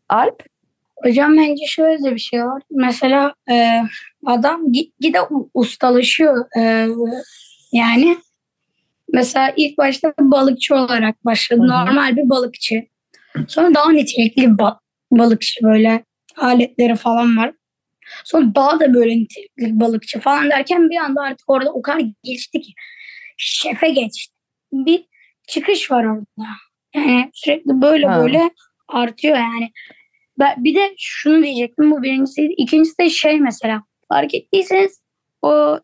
Alp? 0.09 0.42
Hocam 1.05 1.37
bence 1.37 1.67
şöyle 1.67 2.14
bir 2.14 2.19
şey 2.21 2.45
var. 2.45 2.62
Mesela 2.71 3.35
e, 3.51 3.81
adam 4.27 4.73
gitgide 4.73 5.23
u- 5.23 5.51
ustalaşıyor. 5.55 6.47
E, 6.59 6.88
yani 7.73 8.17
mesela 9.12 9.53
ilk 9.57 9.79
başta 9.79 10.14
balıkçı 10.21 10.75
olarak 10.75 11.25
başladı. 11.25 11.61
Hı 11.61 11.64
hı. 11.64 11.69
Normal 11.69 12.17
bir 12.17 12.29
balıkçı. 12.29 12.83
Sonra 13.49 13.75
daha 13.75 13.93
nitelikli 13.93 14.43
ba- 14.45 14.79
balıkçı 15.11 15.62
böyle 15.64 16.05
aletleri 16.37 16.97
falan 16.97 17.37
var. 17.37 17.53
Sonra 18.25 18.55
daha 18.55 18.81
da 18.81 18.95
böyle 18.95 19.11
nitelikli 19.17 19.81
balıkçı 19.81 20.21
falan 20.21 20.51
derken 20.51 20.90
bir 20.90 20.97
anda 20.97 21.23
artık 21.23 21.51
orada 21.51 21.73
o 21.73 21.83
kadar 21.83 22.03
geçti 22.25 22.61
ki 22.61 22.73
şefe 23.37 23.88
geçti. 23.90 24.35
Bir 24.73 25.05
çıkış 25.49 25.90
var 25.90 26.05
orada. 26.05 26.47
Yani 26.95 27.31
sürekli 27.35 27.81
böyle 27.83 28.07
Ha. 28.07 28.23
böyle 28.23 28.51
artıyor 28.88 29.37
yani. 29.37 29.71
Ben, 30.38 30.64
bir 30.64 30.75
de 30.75 30.94
şunu 30.99 31.42
diyecektim 31.42 31.90
bu 31.90 32.03
birincisiydi. 32.03 32.55
İkincisi 32.57 32.99
de 32.99 33.11
şey 33.11 33.40
mesela 33.40 33.83
fark 34.09 34.35
ettiyseniz 34.35 35.03
o 35.42 35.79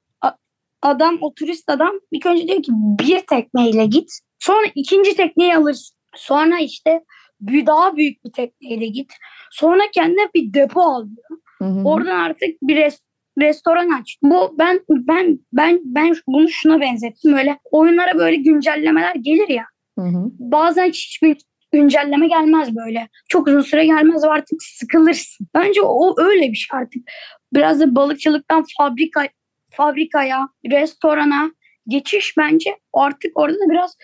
adam 0.83 1.19
o 1.21 1.35
turist 1.35 1.71
adam 1.71 2.01
ilk 2.11 2.27
önce 2.27 2.49
diyor 2.49 2.63
ki 2.63 2.73
bir 2.75 3.21
tekneyle 3.21 3.87
git. 3.87 4.11
Sonra 4.39 4.67
ikinci 4.75 5.17
tekneyi 5.17 5.57
alırsın. 5.57 5.97
Sonra 6.17 6.59
işte 6.59 7.05
bir 7.41 7.67
daha 7.67 7.97
büyük 7.97 8.25
bir 8.25 8.33
tekneyle 8.33 8.87
git. 8.87 9.13
Sonra 9.51 9.83
kendine 9.95 10.29
bir 10.35 10.55
depo 10.55 10.81
al 10.81 11.07
diyor. 11.07 11.41
Hı 11.59 11.65
hı. 11.65 11.85
Oradan 11.85 12.21
artık 12.21 12.49
bir 12.63 12.77
res- 12.77 13.03
restoran 13.39 14.01
aç. 14.01 14.17
Bu 14.23 14.55
ben 14.59 14.81
ben 14.91 15.39
ben 15.53 15.81
ben 15.85 16.15
bunu 16.27 16.49
şuna 16.49 16.81
benzettim. 16.81 17.33
Böyle 17.33 17.59
oyunlara 17.71 18.19
böyle 18.19 18.37
güncellemeler 18.37 19.15
gelir 19.15 19.49
ya. 19.49 19.65
Hı 19.99 20.05
hı. 20.05 20.31
Bazen 20.39 20.89
hiçbir 20.89 21.37
güncelleme 21.73 22.29
gelmez 22.29 22.77
böyle. 22.77 23.09
Çok 23.29 23.49
uzun 23.49 23.61
süre 23.61 23.87
gelmez 23.87 24.25
ve 24.25 24.29
artık 24.29 24.63
sıkılırsın. 24.63 25.47
Bence 25.55 25.83
o 25.83 26.15
öyle 26.21 26.51
bir 26.51 26.57
şey 26.57 26.79
artık. 26.79 27.03
Biraz 27.55 27.81
da 27.81 27.95
balıkçılıktan 27.95 28.65
fabrika 28.79 29.29
fabrikaya, 29.71 30.49
restorana 30.71 31.51
geçiş 31.89 32.35
bence 32.39 32.77
artık 32.93 33.33
orada 33.35 33.55
da 33.55 33.71
biraz 33.71 33.97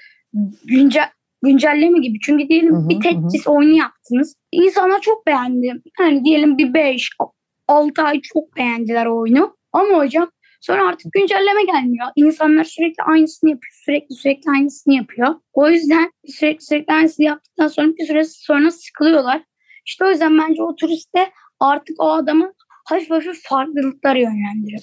güncel 0.64 1.08
güncelleme 1.42 1.98
gibi. 1.98 2.18
Çünkü 2.20 2.48
diyelim 2.48 2.74
Hı 2.74 2.78
hı, 2.78 2.88
bir 2.88 2.94
hı 2.94 2.98
hı. 2.98 3.02
Tetris 3.02 3.46
oyunu 3.46 3.76
yaptınız. 3.76 4.34
İnsanlar 4.52 5.00
çok 5.00 5.26
beğendi. 5.26 5.72
Yani 6.00 6.24
diyelim 6.24 6.58
bir 6.58 6.74
5 6.74 7.10
6 7.68 8.02
ay 8.02 8.20
çok 8.20 8.56
beğendiler 8.56 9.06
o 9.06 9.18
oyunu. 9.18 9.56
Ama 9.72 9.98
hocam 9.98 10.30
sonra 10.60 10.88
artık 10.88 11.12
güncelleme 11.12 11.64
gelmiyor. 11.64 12.06
İnsanlar 12.16 12.64
sürekli 12.64 13.02
aynısını 13.02 13.50
yapıyor. 13.50 13.74
Sürekli 13.84 14.14
sürekli 14.14 14.50
aynısını 14.50 14.94
yapıyor. 14.94 15.34
O 15.52 15.68
yüzden 15.68 16.10
sürekli 16.26 16.64
sürekli 16.64 16.92
aynısını 16.94 17.26
yaptıktan 17.26 17.68
sonra 17.68 17.88
bir 17.88 18.06
süre 18.06 18.24
sonra 18.24 18.70
sıkılıyorlar. 18.70 19.42
İşte 19.86 20.04
o 20.04 20.10
yüzden 20.10 20.38
bence 20.38 20.62
o 20.62 20.76
turiste 20.76 21.30
artık 21.60 22.00
o 22.00 22.12
adamı 22.12 22.52
hafif 22.84 23.10
hafif 23.10 23.42
farklılıklar 23.42 24.16
yönlendiriyor. 24.16 24.82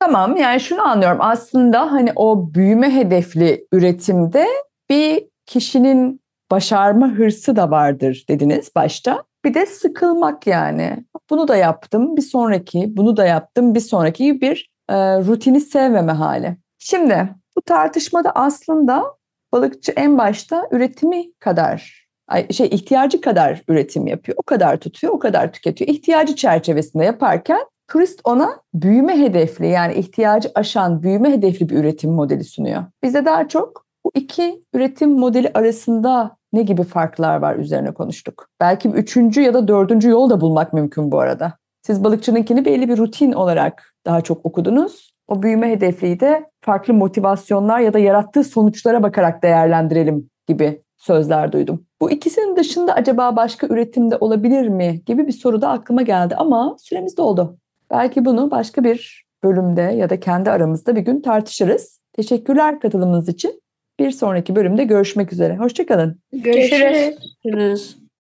Tamam 0.00 0.36
yani 0.36 0.60
şunu 0.60 0.82
anlıyorum 0.82 1.18
aslında 1.20 1.92
hani 1.92 2.12
o 2.16 2.54
büyüme 2.54 2.94
hedefli 2.94 3.66
üretimde 3.72 4.46
bir 4.90 5.24
kişinin 5.46 6.20
başarma 6.50 7.08
hırsı 7.08 7.56
da 7.56 7.70
vardır 7.70 8.24
dediniz 8.28 8.70
başta. 8.76 9.24
Bir 9.44 9.54
de 9.54 9.66
sıkılmak 9.66 10.46
yani. 10.46 11.04
Bunu 11.30 11.48
da 11.48 11.56
yaptım 11.56 12.16
bir 12.16 12.22
sonraki, 12.22 12.96
bunu 12.96 13.16
da 13.16 13.26
yaptım 13.26 13.74
bir 13.74 13.80
sonraki 13.80 14.40
bir 14.40 14.70
e, 14.88 14.94
rutini 15.18 15.60
sevmeme 15.60 16.12
hali. 16.12 16.56
Şimdi 16.78 17.28
bu 17.56 17.62
tartışmada 17.62 18.30
aslında 18.30 19.04
balıkçı 19.52 19.92
en 19.92 20.18
başta 20.18 20.68
üretimi 20.70 21.32
kadar 21.40 22.06
şey 22.50 22.66
ihtiyacı 22.66 23.20
kadar 23.20 23.62
üretim 23.68 24.06
yapıyor. 24.06 24.38
O 24.38 24.42
kadar 24.42 24.76
tutuyor, 24.76 25.12
o 25.12 25.18
kadar 25.18 25.52
tüketiyor. 25.52 25.90
İhtiyacı 25.90 26.36
çerçevesinde 26.36 27.04
yaparken 27.04 27.60
turist 27.88 28.20
ona 28.24 28.60
büyüme 28.74 29.18
hedefli 29.18 29.66
yani 29.66 29.94
ihtiyacı 29.94 30.50
aşan 30.54 31.02
büyüme 31.02 31.32
hedefli 31.32 31.68
bir 31.68 31.76
üretim 31.76 32.10
modeli 32.10 32.44
sunuyor. 32.44 32.84
Bize 33.02 33.24
daha 33.24 33.48
çok 33.48 33.86
bu 34.04 34.10
iki 34.14 34.64
üretim 34.74 35.10
modeli 35.10 35.50
arasında 35.54 36.36
ne 36.52 36.62
gibi 36.62 36.82
farklar 36.82 37.36
var 37.36 37.56
üzerine 37.56 37.94
konuştuk. 37.94 38.48
Belki 38.60 38.88
üçüncü 38.88 39.40
ya 39.40 39.54
da 39.54 39.68
dördüncü 39.68 40.08
yol 40.08 40.30
da 40.30 40.40
bulmak 40.40 40.72
mümkün 40.72 41.12
bu 41.12 41.20
arada. 41.20 41.52
Siz 41.86 42.04
balıkçınınkini 42.04 42.64
belli 42.64 42.88
bir 42.88 42.96
rutin 42.96 43.32
olarak 43.32 43.94
daha 44.06 44.20
çok 44.20 44.46
okudunuz. 44.46 45.14
O 45.28 45.42
büyüme 45.42 45.70
hedefliyi 45.70 46.20
de 46.20 46.44
farklı 46.60 46.94
motivasyonlar 46.94 47.80
ya 47.80 47.92
da 47.92 47.98
yarattığı 47.98 48.44
sonuçlara 48.44 49.02
bakarak 49.02 49.42
değerlendirelim 49.42 50.30
gibi 50.48 50.82
sözler 50.96 51.52
duydum. 51.52 51.86
Bu 52.00 52.10
ikisinin 52.10 52.56
dışında 52.56 52.94
acaba 52.94 53.36
başka 53.36 53.66
üretimde 53.66 54.16
olabilir 54.16 54.68
mi 54.68 55.02
gibi 55.06 55.26
bir 55.26 55.32
soru 55.32 55.62
da 55.62 55.68
aklıma 55.68 56.02
geldi 56.02 56.34
ama 56.36 56.76
süremiz 56.78 57.16
doldu. 57.16 57.58
Belki 57.90 58.24
bunu 58.24 58.50
başka 58.50 58.84
bir 58.84 59.24
bölümde 59.44 59.82
ya 59.82 60.10
da 60.10 60.20
kendi 60.20 60.50
aramızda 60.50 60.96
bir 60.96 61.00
gün 61.00 61.20
tartışırız. 61.20 62.00
Teşekkürler 62.12 62.80
katılımınız 62.80 63.28
için. 63.28 63.62
Bir 64.00 64.10
sonraki 64.10 64.56
bölümde 64.56 64.84
görüşmek 64.84 65.32
üzere. 65.32 65.56
Hoşçakalın. 65.56 66.20
Görüşürüz. 66.32 67.16
Görüşürüz. 67.44 68.05